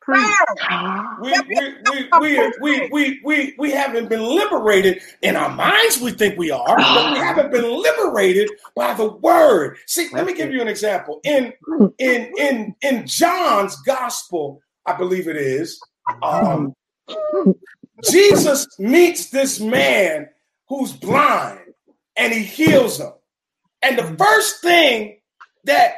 [0.08, 0.26] Preach.
[1.22, 6.12] We, we, we, we, we, we, we, we haven't been liberated in our minds, we
[6.12, 9.78] think we are, but we haven't been liberated by the word.
[9.86, 11.20] See, let me give you an example.
[11.26, 11.54] In
[11.98, 15.80] in in in John's gospel, I believe it is,
[16.24, 16.74] um,
[18.10, 20.30] Jesus meets this man
[20.70, 21.60] who's blind
[22.16, 23.12] and he heals him.
[23.82, 25.20] And the first thing
[25.66, 25.96] that,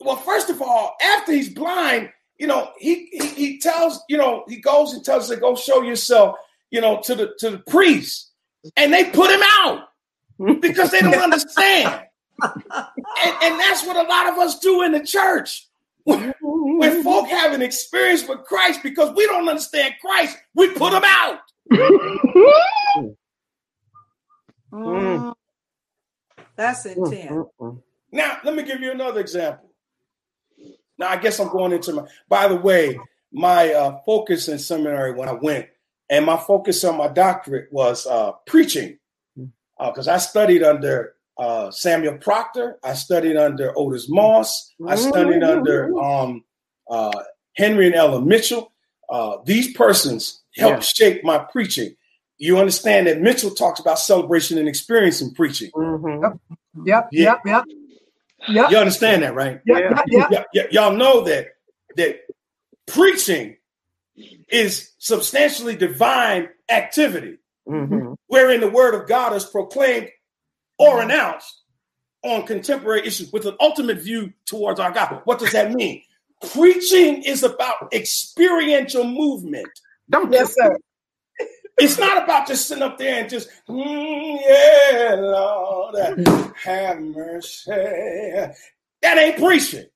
[0.00, 4.44] well, first of all, after he's blind, you know, he he, he tells, you know,
[4.48, 6.36] he goes and tells them, go show yourself,
[6.70, 8.30] you know, to the to the priest.
[8.76, 9.88] And they put him out
[10.60, 12.02] because they don't understand.
[12.40, 15.66] And, and that's what a lot of us do in the church.
[16.04, 20.92] When, when folk have an experience with Christ because we don't understand Christ, we put
[20.92, 21.40] them out.
[24.72, 25.34] Mm.
[26.56, 27.46] That's intense.
[28.10, 29.67] Now, let me give you another example.
[30.98, 32.98] Now, I guess I'm going into my, by the way,
[33.32, 35.66] my uh, focus in seminary when I went,
[36.10, 38.98] and my focus on my doctorate was uh, preaching,
[39.78, 45.96] because I studied under uh, Samuel Proctor, I studied under Otis Moss, I studied under
[46.00, 46.44] um,
[46.90, 47.12] uh,
[47.54, 48.72] Henry and Ella Mitchell.
[49.08, 51.94] Uh, these persons helped shape my preaching.
[52.38, 55.70] You understand that Mitchell talks about celebration and experience in preaching.
[55.76, 56.22] Mhm.
[56.22, 56.38] Yep.
[56.84, 57.08] Yeah.
[57.12, 57.40] Yep.
[57.46, 57.64] Yep.
[58.48, 58.70] Yep.
[58.70, 59.60] You understand that, right?
[59.66, 59.78] Yep.
[59.78, 59.88] Yeah.
[59.90, 60.28] Yep.
[60.30, 60.30] Yep.
[60.30, 61.48] Y- y- y'all know that
[61.96, 62.20] that
[62.86, 63.56] preaching
[64.50, 68.16] is substantially divine activity, Mhm.
[68.26, 70.10] wherein the word of God is proclaimed
[70.78, 71.62] or announced
[72.24, 75.22] on contemporary issues with an ultimate view towards our God.
[75.24, 76.02] What does that mean?
[76.52, 79.68] Preaching is about experiential movement.
[80.10, 80.76] Don't Yes, sir.
[81.80, 85.96] It's not about just sitting up there and just, "Mm, yeah, Lord,
[86.64, 87.70] have mercy.
[87.70, 89.86] That ain't preaching.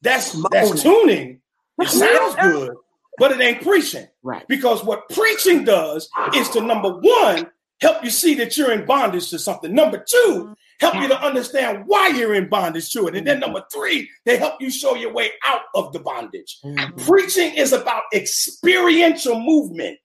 [0.00, 1.40] That's that's tuning.
[1.80, 2.76] It sounds good,
[3.18, 4.06] but it ain't preaching.
[4.22, 4.46] Right.
[4.48, 9.30] Because what preaching does is to number one, help you see that you're in bondage
[9.30, 9.74] to something.
[9.74, 13.14] Number two, help you to understand why you're in bondage to it.
[13.16, 16.58] And then number three, they help you show your way out of the bondage.
[16.64, 17.04] Mhm.
[17.06, 19.98] Preaching is about experiential movement,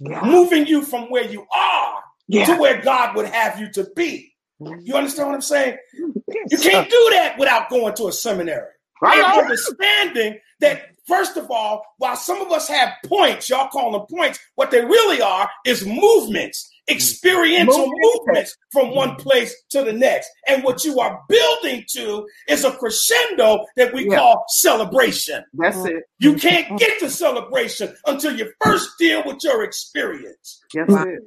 [0.00, 4.34] moving you from where you are to where God would have you to be.
[4.60, 5.78] You understand what I'm saying?
[5.96, 8.72] You can't do that without going to a seminary.
[9.00, 9.18] Right.
[9.18, 14.06] And understanding that, first of all, while some of us have points, y'all call them
[14.10, 18.00] points, what they really are is movements, experiential Movement.
[18.26, 20.30] movements from one place to the next.
[20.46, 24.16] And what you are building to is a crescendo that we Yeah.
[24.18, 25.44] call celebration.
[25.54, 25.90] That's mm.
[25.90, 26.04] it.
[26.18, 30.62] You can't get to celebration until you first deal with your experience.
[30.74, 31.20] That's it.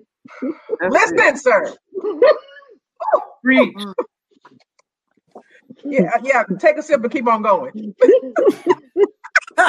[0.80, 1.18] That's it.
[1.18, 1.76] Listen, sir.
[3.44, 3.74] Preach.
[3.76, 3.94] Mm.
[5.84, 6.18] Yeah.
[6.24, 6.44] Yeah.
[6.60, 7.96] Take a sip and keep on going.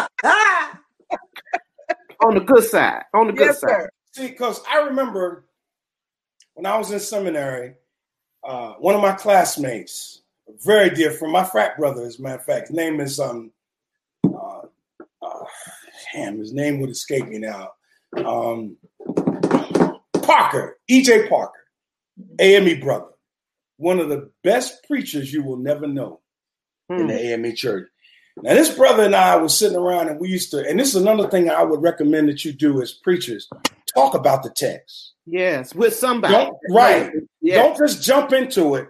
[2.24, 3.02] On the good side.
[3.14, 3.70] On the good Yes, side.
[3.70, 3.90] sir.
[4.12, 5.46] See, because I remember
[6.54, 7.74] when I was in seminary,
[8.44, 12.36] uh, one of my classmates, a very dear friend, my frat brother, as a matter
[12.36, 13.52] of fact, his name is um,
[14.24, 14.62] uh,
[15.22, 15.44] uh,
[16.12, 17.72] damn, his name would escape me now.
[18.16, 18.76] Um,
[20.22, 21.28] Parker, E.J.
[21.28, 21.58] Parker,
[22.38, 23.12] AME brother,
[23.76, 26.20] one of the best preachers you will never know
[26.90, 27.88] in the AME church.
[28.42, 31.02] Now, this brother and I was sitting around and we used to, and this is
[31.02, 33.48] another thing I would recommend that you do as preachers
[33.94, 35.12] talk about the text.
[35.26, 35.74] Yes.
[35.74, 36.34] With somebody.
[36.34, 37.10] Don't, right.
[37.40, 37.62] Yeah.
[37.62, 38.88] Don't just jump into it.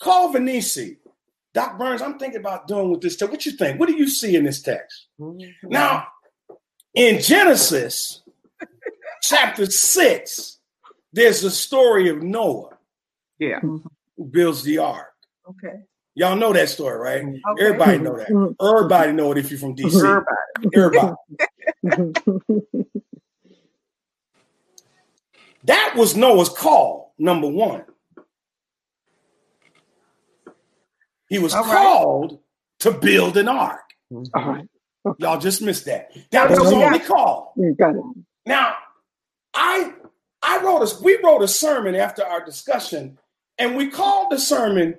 [0.00, 0.78] Call Venice.
[1.52, 3.30] Doc Burns, I'm thinking about doing with this text.
[3.30, 3.78] What you think?
[3.78, 5.06] What do you see in this text?
[5.20, 5.52] Mhm.
[5.64, 6.06] Now,
[6.94, 8.22] in Genesis
[9.22, 10.58] chapter six,
[11.12, 12.76] there's a story of Noah
[13.38, 13.60] Yeah.
[13.60, 13.82] who
[14.30, 15.12] builds the ark.
[15.48, 15.76] Okay.
[16.16, 17.22] Y'all know that story, right?
[17.22, 17.64] Okay.
[17.64, 18.56] Everybody know that.
[18.60, 19.96] Everybody know it if you're from DC.
[20.74, 21.16] Everybody.
[21.82, 22.90] Everybody.
[25.64, 27.84] That was Noah's call, number one.
[31.28, 31.72] He was All right.
[31.72, 32.38] called
[32.80, 33.80] to build an ark.
[34.12, 34.68] All right.
[35.18, 36.10] Y'all just missed that.
[36.30, 36.86] That was his Yeah.
[36.86, 37.54] only call.
[37.78, 38.02] Got it.
[38.46, 38.74] Now,
[39.54, 39.92] I
[40.42, 43.18] I wrote a we wrote a sermon after our discussion,
[43.58, 44.98] and we called the sermon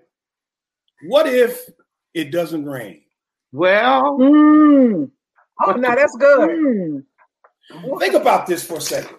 [1.08, 1.70] "What if
[2.14, 3.04] it doesn't rain?"
[3.52, 5.12] Well, Mm,
[5.66, 6.50] Oh, now that's good.
[6.50, 7.06] mm.
[8.00, 9.15] Think about this for a second.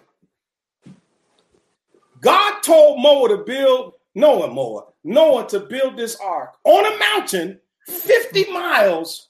[2.27, 7.61] God told Noah to build Noah, Noah, Noah to build this ark on a mountain
[7.87, 9.29] 50 miles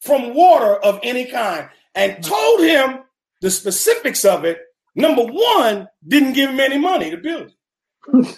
[0.00, 2.98] from water of any kind and told him
[3.40, 4.58] the specifics of it.
[4.94, 7.50] Number one, didn't give him any money to build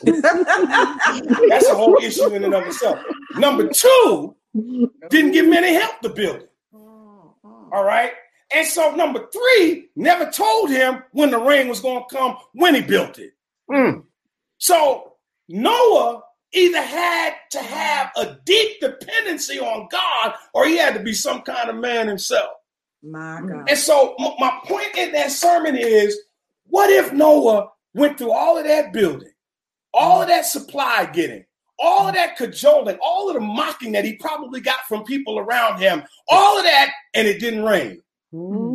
[0.05, 0.23] it.
[1.49, 3.01] That's a whole issue in and of itself.
[3.37, 4.37] Number two,
[5.11, 6.53] didn't give him any help to build it.
[7.73, 8.13] All right.
[8.55, 12.77] And so number three, never told him when the rain was going to come when
[12.77, 13.33] he built it.
[13.71, 14.03] Mm,
[14.59, 15.15] So
[15.49, 21.13] Noah either had to have a deep dependency on God or he had to be
[21.13, 22.51] some kind of man himself.
[23.03, 23.69] My God.
[23.69, 26.19] And so my point in that sermon is
[26.67, 29.31] what if Noah went through all of that building,
[29.95, 31.45] all of that supply getting,
[31.79, 35.79] all of that cajoling, all of the mocking that he probably got from people around
[35.79, 38.03] him, all of that, and it didn't rain?
[38.33, 38.66] mm, mm.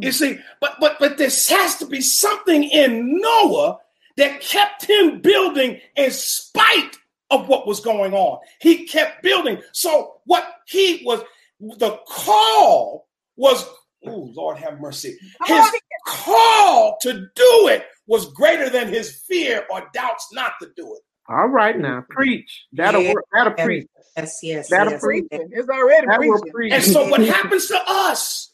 [0.00, 3.78] You see, but but but this has to be something in Noah
[4.16, 6.96] that kept him building in spite
[7.30, 8.38] of what was going on.
[8.60, 9.60] He kept building.
[9.72, 11.22] So what he was,
[11.60, 13.64] the call was,
[14.06, 15.16] oh Lord have mercy.
[15.46, 15.70] His
[16.06, 21.00] call to do it was greater than his fear or doubts not to do it.
[21.28, 22.64] All right now, preach.
[22.72, 23.12] That'll Yeah.
[23.14, 23.24] work.
[23.32, 23.64] That'll Yeah.
[23.64, 23.86] preach.
[24.16, 25.02] Yes, yes, That'll yes.
[25.02, 25.26] preach.
[25.30, 26.52] It's already That preaching.
[26.52, 26.72] preach.
[26.72, 28.52] And so what happens to us?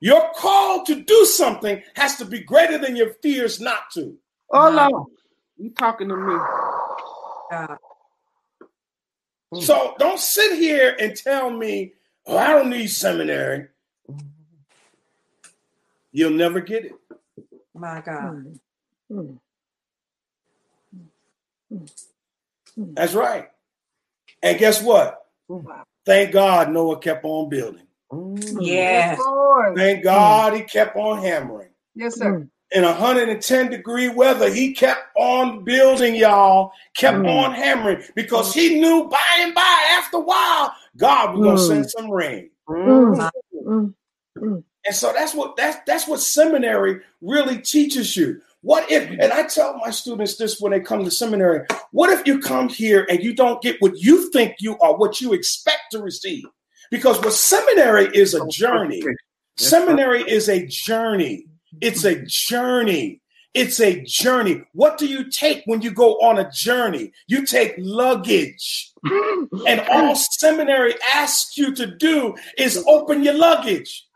[0.00, 4.16] Your call to do something has to be greater than your fears not to.
[4.50, 5.08] Oh Lord,
[5.56, 6.34] you talking to me?
[7.50, 7.78] God.
[9.52, 9.60] Hmm.
[9.60, 11.94] So don't sit here and tell me,
[12.26, 13.68] oh, I don't need seminary.
[14.10, 14.26] Mm-hmm.
[16.12, 16.92] You'll never get it.
[17.74, 18.58] My God.
[19.10, 19.38] Mm.
[22.76, 23.48] That's right.
[24.42, 25.26] And guess what?
[26.04, 27.85] Thank God Noah kept on building.
[28.12, 28.58] Mm.
[28.60, 29.20] Yes.
[29.76, 31.70] Thank God he kept on hammering.
[31.94, 32.46] Yes, sir.
[32.72, 37.28] In 110 degree weather, he kept on building, y'all, kept Mm.
[37.44, 41.62] on hammering because he knew by and by, after a while, God was going to
[41.62, 41.66] Mm.
[41.68, 42.50] send some rain.
[42.68, 43.30] Mm.
[43.64, 43.94] Mm.
[44.38, 44.64] Mm.
[44.84, 48.40] And so that's what that's that's what seminary really teaches you.
[48.62, 52.26] What if, and I tell my students this when they come to seminary, what if
[52.26, 55.92] you come here and you don't get what you think you are, what you expect
[55.92, 56.44] to receive?
[56.90, 59.02] Because what seminary is a oh, journey.
[59.56, 61.46] Seminary is a journey.
[61.80, 63.20] It's a journey.
[63.54, 64.62] It's a journey.
[64.72, 67.12] What do you take when you go on a journey?
[67.26, 68.92] You take luggage.
[69.66, 74.06] And all seminary asks you to do is open your luggage.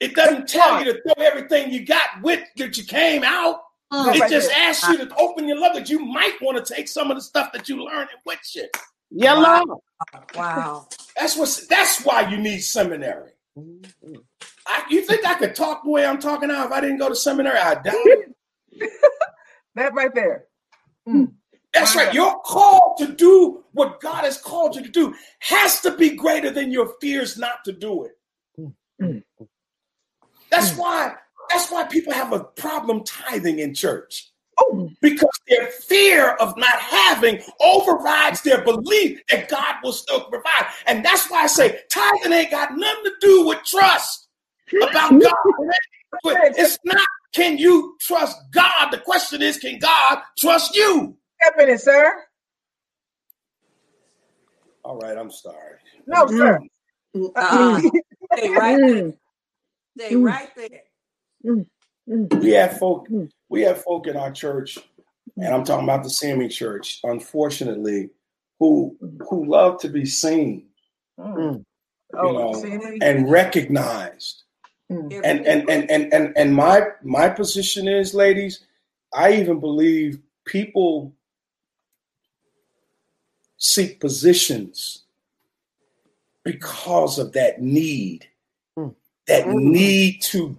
[0.00, 3.60] It doesn't tell you to throw everything you got with that you came out.
[3.90, 5.90] Oh, it just asks you to open your luggage.
[5.90, 8.68] You might want to take some of the stuff that you learned with you.
[9.10, 9.82] Yellow.
[10.34, 10.88] Wow.
[11.16, 11.60] That's what.
[11.68, 13.30] That's why you need seminary.
[13.56, 14.14] Mm-hmm.
[14.66, 17.08] I, you think I could talk the way I'm talking now if I didn't go
[17.08, 17.58] to seminary?
[17.58, 18.34] I doubt it.
[19.76, 20.44] That right there.
[21.08, 21.12] Mm.
[21.12, 21.24] Hmm.
[21.72, 22.14] That's right.
[22.14, 26.50] Your call to do what God has called you to do has to be greater
[26.50, 28.12] than your fears not to do it.
[28.56, 29.04] Hmm.
[29.04, 29.18] Hmm.
[30.50, 31.14] That's why.
[31.50, 34.32] That's why people have a problem tithing in church.
[34.58, 40.66] Oh, because their fear of not having overrides their belief that God will still provide.
[40.86, 44.28] And that's why I say tithing ain't got nothing to do with trust
[44.82, 45.32] about God.
[46.56, 48.90] It's not can you trust God?
[48.92, 51.16] The question is, can God trust you?
[51.42, 52.14] step in it, sir.
[54.84, 55.76] All right, I'm sorry.
[56.06, 56.60] No, sir.
[57.36, 57.80] Uh,
[58.34, 59.12] stay right there.
[59.98, 60.24] Stay Mm.
[60.24, 60.82] right there.
[62.08, 62.40] Mm.
[62.42, 63.08] We have folk,
[63.48, 64.78] we have folk in our church,
[65.36, 68.10] and I'm talking about the Seeming Church, unfortunately,
[68.58, 68.96] who
[69.28, 70.66] who love to be seen
[71.18, 71.64] Mm.
[72.12, 74.42] You Oh, know, and recognized.
[74.90, 75.20] Mm.
[75.24, 78.66] and and and and and, and my my position is ladies
[79.14, 81.14] i even believe people
[83.56, 85.04] seek positions
[86.44, 88.26] because of that need
[88.78, 88.94] Mm.
[89.26, 89.62] that Mm.
[89.62, 90.58] need to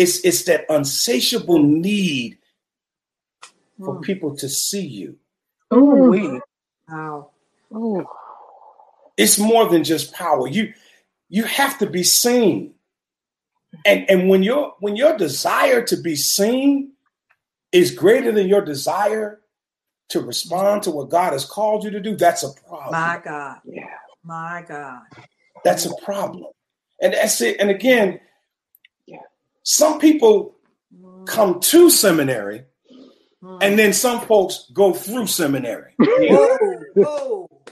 [0.00, 2.38] it's it's that unsatiable need
[3.84, 4.02] for Mm.
[4.02, 5.16] people to see you
[5.72, 6.40] Ooh, wee.
[6.88, 7.30] Wow.
[7.72, 8.04] Oh,
[9.16, 10.48] It's more than just power.
[10.48, 10.72] You
[11.28, 12.74] you have to be seen.
[13.84, 16.92] And and when your when your desire to be seen
[17.72, 19.40] is greater than your desire
[20.08, 22.92] to respond to what God has called you to do, that's a problem.
[22.92, 23.58] My God.
[23.64, 23.84] yeah.
[24.24, 25.02] My God.
[25.64, 26.46] That's a problem.
[27.00, 27.60] And that's it.
[27.60, 28.18] And again, Yeah.
[29.62, 30.56] Some people
[31.26, 32.64] come to seminary
[33.42, 33.58] Mm.
[33.62, 35.94] and then some folks go through seminary.
[35.98, 36.58] Whoa,
[36.94, 37.62] whoa.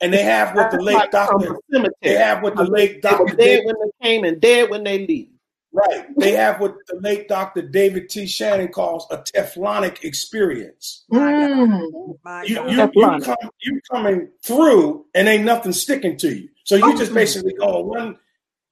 [0.00, 1.58] And they have what the late Like doctor
[2.00, 5.28] they have what the late doctor dead when they came and dead when they leave.
[5.72, 6.06] Right.
[6.16, 7.62] They have what the late Dr.
[7.62, 8.26] David T.
[8.26, 11.04] Shannon calls a Teflonic experience.
[11.12, 11.82] Mm.
[11.82, 12.48] You, God.
[12.48, 16.48] you, you, come, you coming through and ain't nothing sticking to you.
[16.64, 18.16] So you just basically go one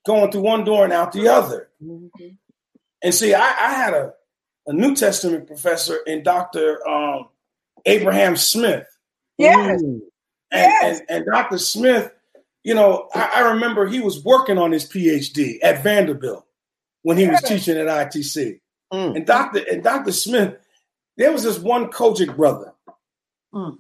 [0.07, 1.69] going through one door and out the other.
[3.03, 4.13] And see, I, I had a,
[4.67, 6.87] a New Testament professor in Dr.
[6.89, 7.29] Um,
[7.85, 8.87] Abraham Smith.
[9.39, 9.83] Yes.
[9.83, 10.03] And,
[10.53, 11.01] Yes.
[11.01, 11.59] and, and Dr.
[11.59, 12.11] Smith,
[12.63, 16.47] you know, I, I remember he was working on his PhD at Vanderbilt
[17.03, 18.61] when he was teaching at ITC.
[18.93, 19.17] Mm.
[19.17, 19.65] And Dr.
[19.71, 20.13] and Dr.
[20.13, 20.57] Smith,
[21.17, 22.73] there was this one COGIC brother.
[23.53, 23.79] Mm.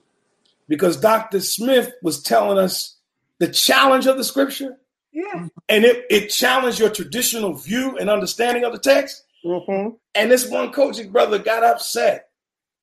[0.68, 1.40] Because Dr.
[1.40, 2.96] Smith was telling us
[3.38, 4.76] the challenge of the scripture,
[5.18, 5.48] Yes.
[5.70, 9.24] and it, it challenged your traditional view and understanding of the text.
[9.44, 9.94] Mm-hmm.
[10.14, 12.28] And this one COGIC brother got upset.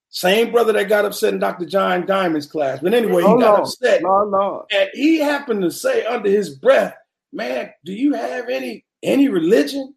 [0.10, 1.66] Same brother that got upset in Dr.
[1.66, 2.80] John Diamond's class.
[2.82, 3.60] But anyway, he Oh, got Lord.
[3.62, 4.02] upset.
[4.02, 4.66] Lord, Lord.
[4.72, 6.96] And he happened to say under his breath,
[7.32, 9.94] Man, do you have any any religion?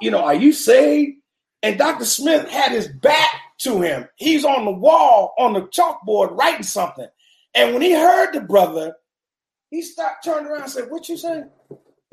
[0.00, 1.16] You know, are you saved?
[1.62, 2.04] And Dr.
[2.04, 4.08] Smith had his back to him.
[4.16, 7.06] He's on the wall on the chalkboard writing something.
[7.54, 8.94] And when he heard the brother,
[9.70, 11.48] he stopped, turned around and said, What you saying?"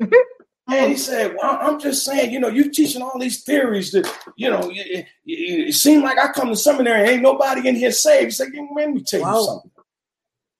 [0.00, 4.06] and he said, Well, I'm just saying, you know, you teaching all these theories that,
[4.36, 7.90] you know, it, it, it seemed like I come to seminary, ain't nobody in here
[7.92, 8.24] saved.
[8.26, 9.42] He said, let me tell you Wow.
[9.44, 9.70] something.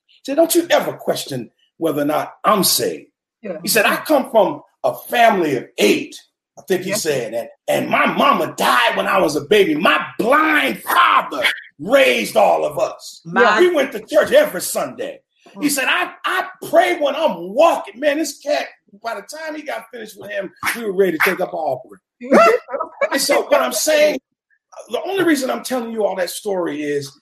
[0.07, 3.11] He said, Don't you ever question whether or not I'm saved.
[3.43, 3.59] Yeah.
[3.63, 6.17] He said, I come from a family of eight.
[6.59, 6.97] I think he Yeah.
[6.97, 7.51] said that.
[7.69, 9.77] And my mama died when I was a baby.
[9.77, 11.45] My blind father
[11.79, 13.21] raised all of us.
[13.25, 15.21] My We went to church every Sunday.
[15.61, 17.99] He said, I, I pray when I'm walking.
[18.01, 18.67] Man, this cat,
[19.03, 22.01] by the time he got finished with him, we were ready to take up offering.
[23.11, 24.19] And so what I'm saying,
[24.91, 27.19] the only reason I'm telling you all that story is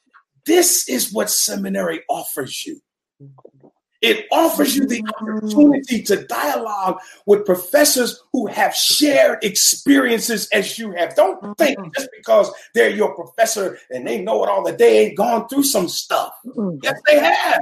[0.46, 2.80] this is what seminary offers you.
[4.02, 10.92] It offers you the opportunity to dialogue with professors who have shared experiences as you
[10.92, 11.16] have.
[11.16, 15.16] Don't think just because they're your professor and they know it all that they ain't
[15.16, 16.32] gone through some stuff.
[16.82, 17.60] Yes, they have.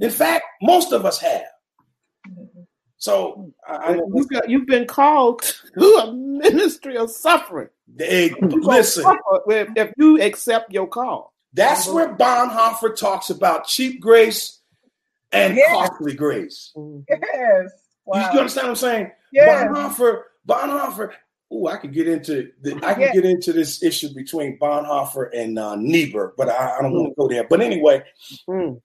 [0.00, 1.44] In fact, most of us have.
[2.96, 5.42] So I, I You got, you've been called
[5.78, 7.68] to a ministry of suffering.
[7.86, 9.04] they, listen.
[9.04, 11.32] suffer If, if you accept your call.
[11.54, 14.60] That's where Bonhoeffer talks about cheap grace
[15.32, 15.64] and Yeah.
[15.70, 16.72] costly grace.
[16.76, 17.08] Yes.
[17.12, 17.68] You,
[18.06, 18.30] Wow.
[18.32, 19.10] you understand what I'm saying?
[19.32, 19.48] Yes.
[19.68, 21.12] Bonhoeffer, Bonhoeffer.
[21.50, 23.12] Oh, I could get into the, I could Yeah.
[23.12, 27.14] get into this issue between Bonhoeffer and uh, Niebuhr, but I, I don't want to
[27.16, 27.44] go there.
[27.44, 28.02] But anyway,
[28.48, 28.80] Mm.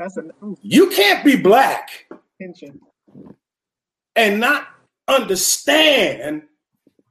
[0.00, 2.06] That's an ooh, you can't be black
[2.40, 2.80] tension.
[4.16, 4.66] and not
[5.08, 6.42] understand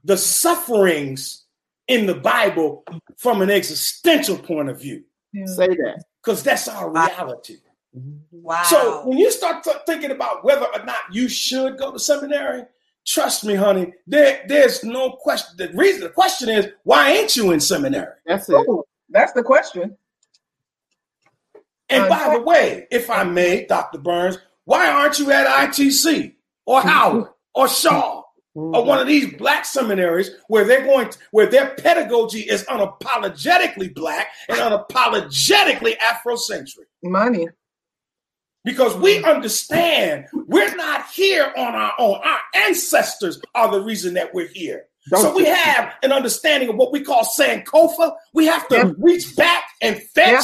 [0.04, 1.46] the sufferings
[1.88, 2.84] in the Bible
[3.18, 5.46] from an existential point of view, Yeah.
[5.46, 6.04] Say that.
[6.24, 7.58] because that's our reality.
[8.32, 8.64] wow.
[8.64, 12.64] So when you start th- thinking about whether or not you should go to seminary,
[13.06, 15.58] trust me, honey, there, there's no question.
[15.58, 18.16] The reason, the question is, why ain't you in seminary?
[18.26, 18.54] That's it.
[18.54, 19.96] Ooh, that's the question.
[21.90, 23.98] And Uh, by the way, if I may, Dr.
[23.98, 26.36] Burns, why aren't you at ITC
[26.66, 28.24] or Howard or Shaw
[28.54, 33.94] or one of these black seminaries where they're going to, where their pedagogy is unapologetically
[33.94, 36.86] black and unapologetically Afrocentric?
[37.04, 37.48] Money.
[38.66, 42.20] because we understand we're not here on our own.
[42.24, 42.38] Our
[42.68, 44.84] ancestors are the reason that we're here.
[45.10, 48.16] Don't so we have an understanding of what we call Sankofa.
[48.34, 48.92] We have to Yeah.
[48.98, 50.44] reach back and fetch,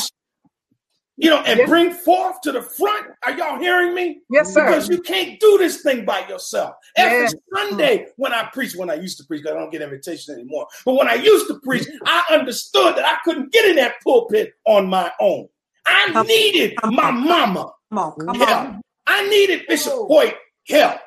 [1.18, 1.66] you know, and Yeah.
[1.66, 3.08] bring forth to the front.
[3.24, 4.22] Are y'all hearing me?
[4.30, 4.66] Yes, sir.
[4.66, 6.76] Because you can't do this thing by yourself.
[6.98, 7.28] Every.
[7.54, 10.68] Sunday when I preach, when I used to preach, 'cause I don't get invitations anymore.
[10.86, 14.54] But when I used to preach, I understood that I couldn't get in that pulpit
[14.66, 15.48] on my own.
[15.86, 17.72] I Come- needed come my mama.
[17.90, 18.58] come on, come Yeah.
[18.60, 18.82] on.
[19.08, 20.08] I needed Bishop Oh.
[20.08, 20.36] Hoyt
[20.68, 21.00] help.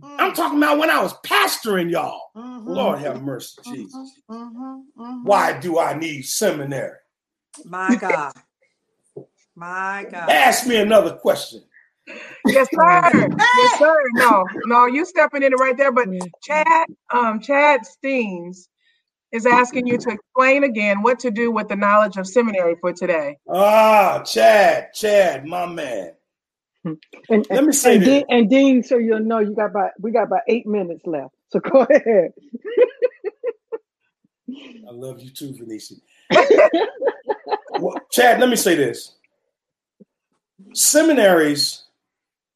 [0.00, 0.16] Mm.
[0.20, 2.30] I'm talking about when I was pastoring y'all.
[2.36, 2.62] Mhm.
[2.66, 4.12] Lord have mercy, Mhm, Jesus.
[4.30, 5.24] mhm, mhm.
[5.24, 6.96] Why do I need seminary?
[7.64, 8.32] My God.
[9.60, 10.30] My God.
[10.30, 11.62] Ask me another question.
[12.46, 13.02] Yes, sir.
[13.58, 13.94] yes, sir.
[14.14, 15.92] No, no, you stepping in it right there.
[15.92, 16.08] But
[16.42, 18.68] Chad, um, Chad Steens
[19.32, 22.94] is asking you to explain again what to do with the knowledge of seminary for
[22.94, 23.36] today.
[23.52, 26.12] Ah, Chad, Chad, my man.
[27.28, 28.08] And, Let me say and, this.
[28.08, 31.34] Dean, and Dean, so you'll know you got about we got about eight minutes left.
[31.50, 32.32] So go ahead.
[34.48, 35.92] I love you too, Venice.
[37.78, 39.16] well, Chad, let me say this.
[40.74, 41.84] Seminaries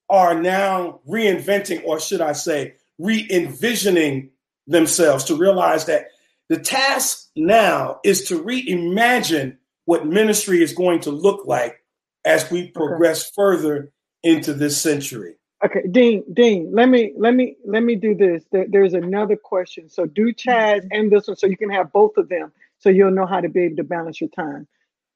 [0.09, 4.31] are now reinventing, or should I say, re envisioning
[4.67, 6.07] themselves to realize that
[6.49, 11.83] the task now is to reimagine what ministry is going to look like
[12.25, 13.93] as we progress further
[14.23, 15.37] into this century.
[15.65, 18.45] Okay, Dean, Dean, let me let me let me do this.
[18.53, 19.89] There, there's another question.
[19.89, 20.89] So do Chad mm-hmm.
[20.93, 23.49] and this one so you can have both of them so you'll know how to
[23.49, 24.67] be able to balance your time.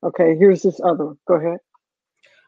[0.03, 1.19] Okay, here's this other one.
[1.27, 1.59] Go ahead.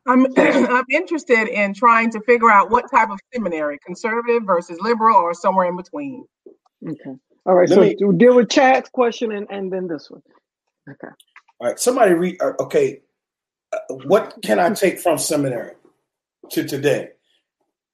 [0.07, 5.17] I'm I'm interested in trying to figure out what type of seminary, conservative versus liberal,
[5.17, 6.25] or somewhere in between.
[6.87, 7.17] Okay.
[7.47, 7.69] All right.
[7.69, 10.23] Let so me- do- deal with Chad's question and, and then this one.
[10.89, 11.09] Okay.
[11.61, 12.41] All right, somebody read.
[12.41, 13.03] uh, Okay,
[13.73, 15.75] uh, what can I take from seminary
[16.51, 17.11] to today?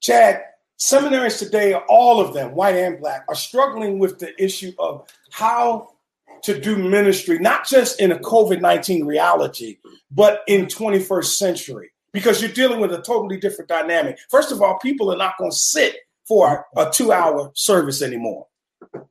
[0.01, 0.43] Chad,
[0.77, 5.89] seminaries today, all of them, white and black, are struggling with the issue of how
[6.45, 9.79] to do ministry, not just in a COVID 19 reality,
[10.13, 14.19] but in 21st century, because you're dealing with a totally different dynamic.
[14.31, 15.97] First of all, people are not going to sit
[16.27, 18.47] for a two hour service anymore.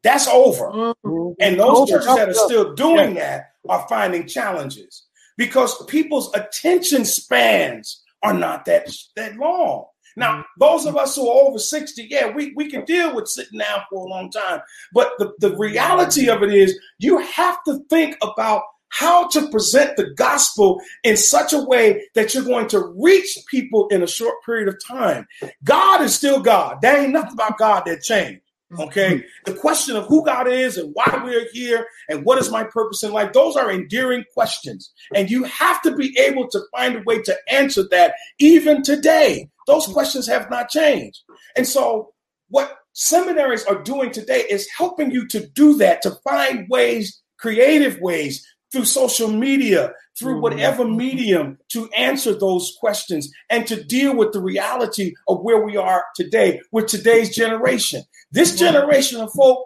[0.02, 0.96] That's over.
[1.40, 1.92] And those Over.
[1.92, 5.04] churches that are still doing that are finding challenges
[5.38, 9.86] because people's attention spans are not that that long.
[10.18, 13.60] Now, those of us who are over 60, yeah, we, we can deal with sitting
[13.60, 14.62] down for a long time.
[14.96, 19.98] But the, the reality of it is you have to think about how to present
[19.98, 24.36] the gospel in such a way that you're going to reach people in a short
[24.46, 25.28] period of time.
[25.64, 26.78] God is still God.
[26.82, 28.42] There ain't nothing about God that changed.
[28.72, 28.82] Mm-hmm.
[28.84, 29.24] Okay.
[29.46, 33.04] The question of who God is and why we're here and what is my purpose
[33.04, 34.92] in life, those are endearing questions.
[35.14, 39.50] And you have to be able to find a way to answer that even today.
[39.68, 41.22] Those questions have not changed.
[41.56, 42.14] And so,
[42.50, 48.00] what seminaries are doing today is helping you to do that, to find ways, creative
[48.00, 48.46] ways
[48.76, 50.42] through social media, through mm-hmm.
[50.42, 55.78] whatever medium to answer those questions and to deal with the reality of where we
[55.78, 58.04] are today with today's generation.
[58.32, 58.74] This mm-hmm.
[58.74, 59.66] generation of folk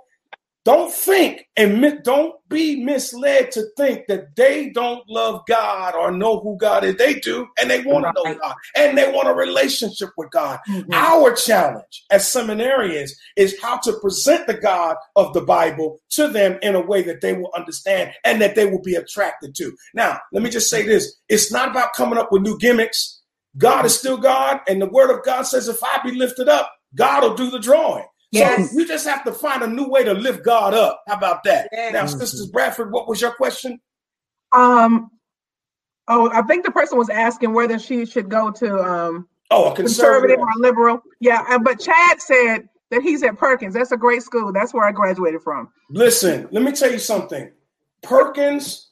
[0.70, 6.12] don't think and mi- don't be misled to think that they don't love God or
[6.12, 6.96] know who God is.
[6.96, 10.60] They do, and they want to know God, and they want a relationship with God.
[10.70, 10.94] Mm-hmm.
[10.94, 16.60] Our challenge as seminarians is how to present the God of the Bible to them
[16.62, 19.76] in a way that they will understand and that they will be attracted to.
[19.96, 23.22] Now, let me just say this it's not about coming up with new gimmicks.
[23.58, 26.72] God is still God, and the word of God says, if I be lifted up,
[26.94, 28.06] God will do the drawing.
[28.32, 28.70] Yes.
[28.72, 31.02] So we just have to find a new way to lift God up.
[31.08, 31.70] How about that?
[31.72, 31.94] Yes.
[31.94, 33.80] Now, Sisters Bradford, what was your question?
[34.52, 35.10] Um,
[36.08, 39.76] oh, I think the person was asking whether she should go to um Oh, a
[39.76, 40.40] conservative conservative.
[40.40, 41.02] or liberal.
[41.20, 43.74] Yeah, uh, but Chad said that he's at Perkins.
[43.74, 44.54] That's a great school.
[44.54, 45.70] That's where I graduated from.
[45.90, 47.52] Listen, let me tell you something.
[48.04, 48.92] Perkins,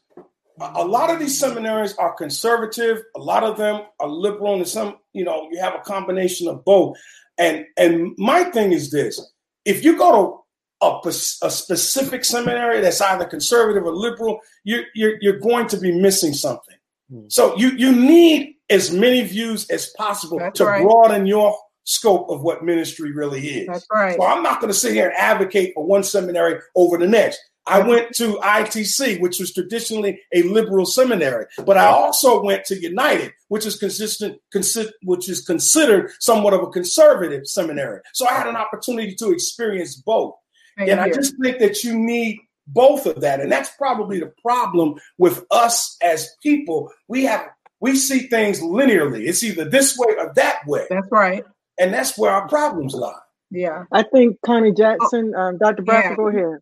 [0.60, 3.04] a a lot of these seminaries are conservative.
[3.16, 6.66] A lot of them are liberal, and some, you know, you have a combination of
[6.66, 6.98] both.
[7.38, 9.20] And and my thing is this:
[9.66, 10.44] if you go
[10.82, 15.78] to a, a specific seminary that's either conservative or liberal, you're you're, you're going to
[15.78, 16.76] be missing something.
[17.12, 17.26] Hmm.
[17.30, 20.84] So you you need as many views as possible That's to right.
[20.84, 23.68] broaden your scope of what ministry really is.
[23.68, 24.18] That's right.
[24.18, 27.40] So I'm not going to sit here and advocate for one seminary over the next.
[27.68, 32.80] I went to ITC, which was traditionally a liberal seminary, but I also went to
[32.80, 38.02] United, which is consistent, consi- which is considered somewhat of a conservative seminary.
[38.14, 40.36] So I had an opportunity to experience both.
[40.78, 43.40] Thank And I just think that you need both of that.
[43.40, 46.92] And that's probably the problem with us as people.
[47.08, 47.48] We have
[47.80, 49.28] we see things linearly.
[49.28, 50.88] It's either this way or that way.
[50.90, 51.44] That's right.
[51.80, 53.14] And that's where our problems lie.
[53.52, 53.84] Yeah.
[53.92, 55.84] I think Connie Jackson, um, Dr.
[55.84, 56.16] Bradford, Yeah.
[56.16, 56.60] go ahead.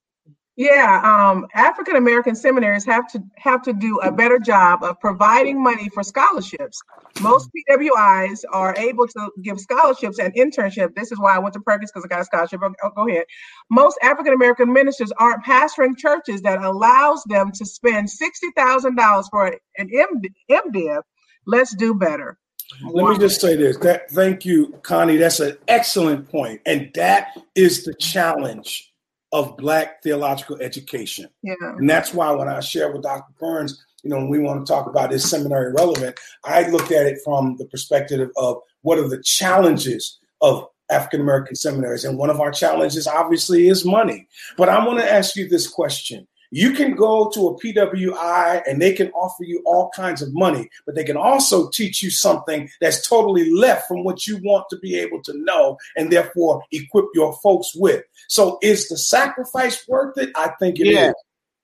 [0.58, 5.62] Yeah, um, African American seminaries have to have to do a better job of providing
[5.62, 6.82] money for scholarships.
[7.20, 10.96] Most PWIs are able to give scholarships and internship.
[10.96, 12.62] This is why I went to Perkins because I got a scholarship.
[12.64, 13.26] Oh, oh, go ahead.
[13.70, 19.28] Most African American ministers aren't pastoring churches that allows them to spend sixty thousand dollars
[19.28, 21.02] for an MD, MDiv.
[21.46, 22.38] Let's do better.
[22.82, 23.76] Let me just say this.
[23.80, 25.18] That thank you, Connie.
[25.18, 28.94] That's an excellent point, and that is the challenge
[29.36, 31.28] of Black theological education.
[31.44, 31.56] Yeah.
[31.62, 33.34] And that's why when I share with Dr.
[33.38, 37.06] Burns, you know, when we want to talk about this seminary relevant, I look at
[37.06, 42.06] it from the perspective of what are the challenges of African American seminaries.
[42.06, 44.26] And one of our challenges, obviously, is money.
[44.56, 48.82] But I want to ask you this question You can go to a PWI and
[48.82, 52.70] they can offer you all kinds of money, but they can also teach you something
[52.82, 57.06] that's totally left from what you want to be able to know and therefore equip
[57.14, 58.04] your folks with.
[58.28, 60.30] So is the sacrifice worth it?
[60.36, 61.10] I think it Yeah.
[61.10, 61.14] is.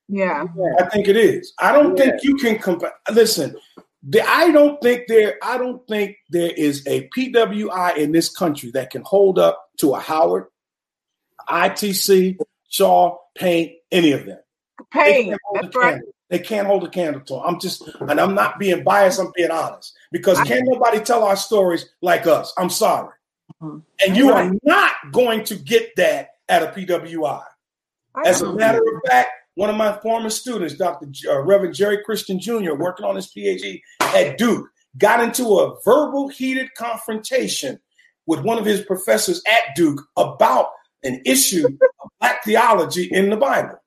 [0.08, 0.44] Yeah.
[0.78, 1.52] I think it is.
[1.58, 2.04] I don't Yeah.
[2.04, 2.92] think you can compare.
[3.12, 3.56] Listen,
[4.02, 5.38] the, I don't think there.
[5.42, 9.94] I don't think there is a PWI in this country that can hold up to
[9.94, 10.46] a Howard,
[11.48, 12.36] ITC,
[12.68, 14.38] Shaw, Payne, any of them.
[14.94, 15.28] They Payne.
[15.30, 15.90] can't hold That's a right.
[15.92, 16.08] candle.
[16.30, 17.34] They can't hold a candle to.
[17.36, 19.20] I'm just, and I'm not being biased.
[19.20, 22.52] I'm being honest because I- can't nobody tell our stories like us.
[22.56, 23.14] I'm sorry,
[23.62, 23.82] Mhm.
[24.06, 24.48] and you Right.
[24.50, 27.42] are not going to get that at a PWI.
[28.14, 31.06] I As a matter of fact, one of my former students, Dr.
[31.10, 34.66] J- uh, Reverend Jerry Christian Jr., working on his PhD at Duke,
[34.98, 37.78] got into a verbal heated confrontation
[38.26, 40.70] with one of his professors at Duke about
[41.04, 41.72] an issue of
[42.20, 43.78] black theology in the Bible.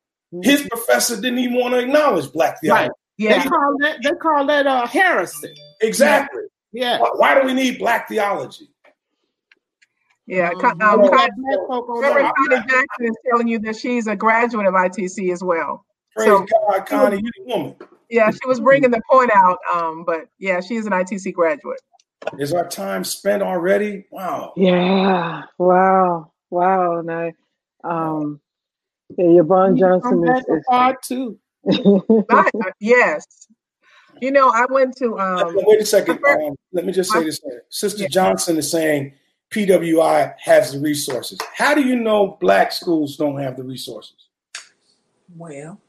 [0.44, 2.90] His professor didn't even want to acknowledge black theology.
[2.90, 2.92] Right.
[3.18, 3.44] yeah.
[3.44, 5.54] They call that they call that uh, heresy.
[5.82, 6.44] Exactly.
[6.74, 7.00] Yeah.
[7.00, 8.70] Why, why do we need black theology?
[10.28, 10.50] Yeah.
[10.50, 12.34] Um, got Con- black Reverend.
[12.36, 15.86] Connie Jackson is telling you that she's a graduate of ITC as well.
[16.16, 17.76] Praise So- God, Connie, you the woman.
[18.10, 19.58] Yeah, she was bringing the point out.
[19.74, 21.80] Um, but yeah, she's an ITC graduate.
[22.40, 24.06] Is our time spent already?
[24.12, 24.54] Wow.
[24.56, 25.44] Yeah.
[25.58, 26.32] Wow.
[26.50, 27.00] Wow.
[27.00, 27.34] And I,
[27.84, 28.40] um,
[29.18, 30.46] yeah, Yvonne Johnson back is.
[30.46, 31.38] for part two.
[31.66, 31.80] is
[32.30, 33.26] Not- uh, yes.
[34.22, 36.24] You know, I went to um Wait a second.
[36.26, 37.42] Um, let me just say this.
[37.70, 38.08] Sister Yeah.
[38.10, 39.14] Johnson is saying
[39.52, 41.38] PWI has the resources.
[41.54, 44.16] How do you know black schools don't have the resources?
[45.36, 45.80] Well,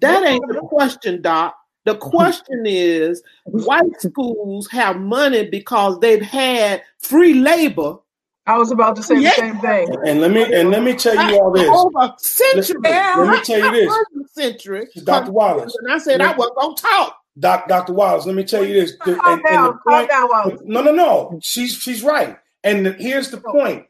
[0.00, 1.56] That ain't the question, Doc.
[1.84, 7.98] The question is white schools have money because they've had free labor
[8.46, 9.88] I was about to say the same thing.
[10.06, 11.68] And let me and let me tell you all this.
[11.68, 12.70] over centuries.
[12.70, 13.86] Listen, let me tell you this.
[14.14, 14.86] Not century.
[15.04, 15.32] Dr.
[15.32, 15.76] Wallace.
[15.82, 17.16] And I said I wasn't gonna talk.
[17.38, 17.92] Doc, Dr.
[17.92, 18.92] Wallace, let me tell you this.
[19.04, 20.60] The- Calm and- and the down, calm point- down, Wallace.
[20.64, 21.38] no, no, no.
[21.42, 22.38] She's she's right.
[22.64, 23.86] And the- here's the point.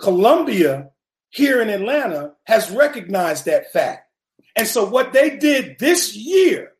[0.00, 0.90] Columbia
[1.30, 4.08] here in Atlanta has recognized that fact.
[4.54, 6.72] And so what they did this year,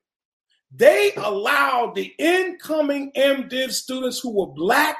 [0.74, 4.99] they allowed the incoming MDiv students who were black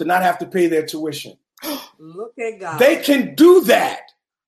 [0.00, 1.36] to not have to pay their tuition.
[1.98, 2.78] look at God.
[2.78, 4.00] They can do that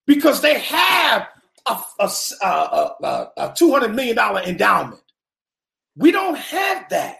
[0.06, 1.28] because they have
[1.66, 2.10] a, a,
[2.42, 5.02] a, a, a $200 million endowment.
[5.94, 7.18] We don't have that.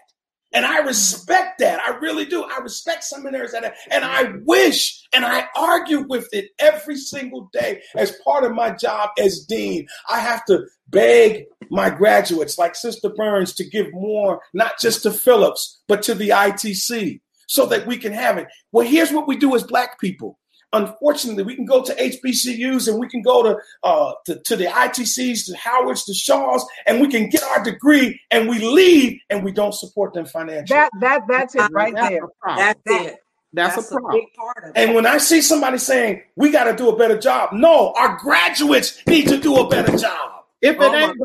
[0.51, 1.79] And I respect that.
[1.79, 2.43] I really do.
[2.43, 7.81] I respect seminaries that, and I wish, and I argue with it every single day
[7.95, 9.87] as part of my job as dean.
[10.07, 15.11] I have to beg my graduates, like Sister Burns, to give more, not just to
[15.11, 18.47] Phillips, but to the ITC so that we can have it.
[18.71, 20.39] Well, here's what we do as Black people.
[20.73, 24.65] Unfortunately, we can go to HBCUs and we can go to, uh, to to the
[24.65, 29.43] ITCs, to Howards, to Shaws, and we can get our degree and we leave and
[29.43, 30.75] we don't support them financially.
[30.75, 32.23] That that that's it right That's there.
[32.25, 32.55] a.
[32.55, 33.17] That's it.
[33.55, 34.19] That's, That's a a problem.
[34.19, 37.19] big part of and when I see somebody saying we got to do a better
[37.19, 40.45] job, no, our graduates need to do a better job.
[40.59, 41.17] If it Oh, ain't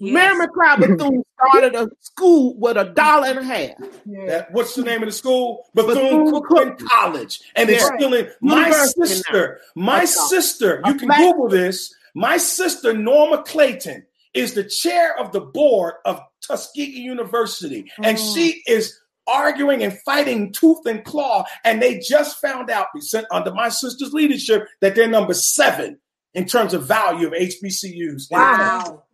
[0.00, 0.14] Yes.
[0.14, 3.70] Mary McLeod Bethune started a school with a dollar and a half.
[4.06, 4.26] Yeah.
[4.26, 5.66] That what's the name of the school?
[5.74, 8.30] Bethune Bethune Cookman College, and it's still in.
[8.40, 9.06] My University now.
[9.06, 10.82] sister, my sister.
[10.86, 11.94] You can black- Google this.
[12.14, 18.34] My sister Norma Clayton is the chair of the board of Tuskegee University, and Mm.
[18.34, 21.44] she is arguing and fighting tooth and claw.
[21.64, 22.86] And they just found out,
[23.30, 26.00] under my sister's leadership, that they're number seven
[26.34, 28.28] in terms of value of HBCUs.
[28.30, 28.38] in.
[28.38, 29.04] Wow.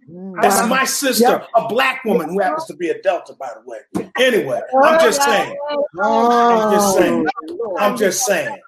[0.41, 0.69] That's Wow.
[0.69, 1.49] my sister, Yep.
[1.57, 3.79] a black woman who happens to be a Delta, by the way.
[4.19, 5.57] Anyway, I'm just saying.
[5.99, 6.63] Oh.
[6.63, 7.27] I'm just saying.
[7.79, 8.59] I'm just saying.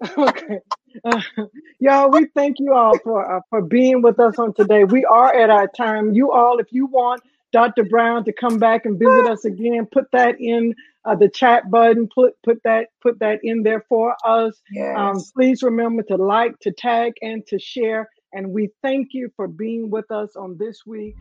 [0.18, 0.58] okay.
[1.04, 1.20] Uh,
[1.78, 4.84] y'all, we thank you all for uh, for being with us on today.
[4.84, 6.12] We are at our time.
[6.14, 7.22] You all, if you want
[7.52, 7.84] Dr.
[7.84, 10.74] Brown to come back and visit us again, put that in
[11.04, 12.08] uh, the chat button.
[12.12, 14.60] Put put that put that in there for us.
[14.72, 14.96] Yes.
[14.98, 18.08] Um, please remember to like, to tag, and to share.
[18.32, 21.16] And we thank you for being with us on this week.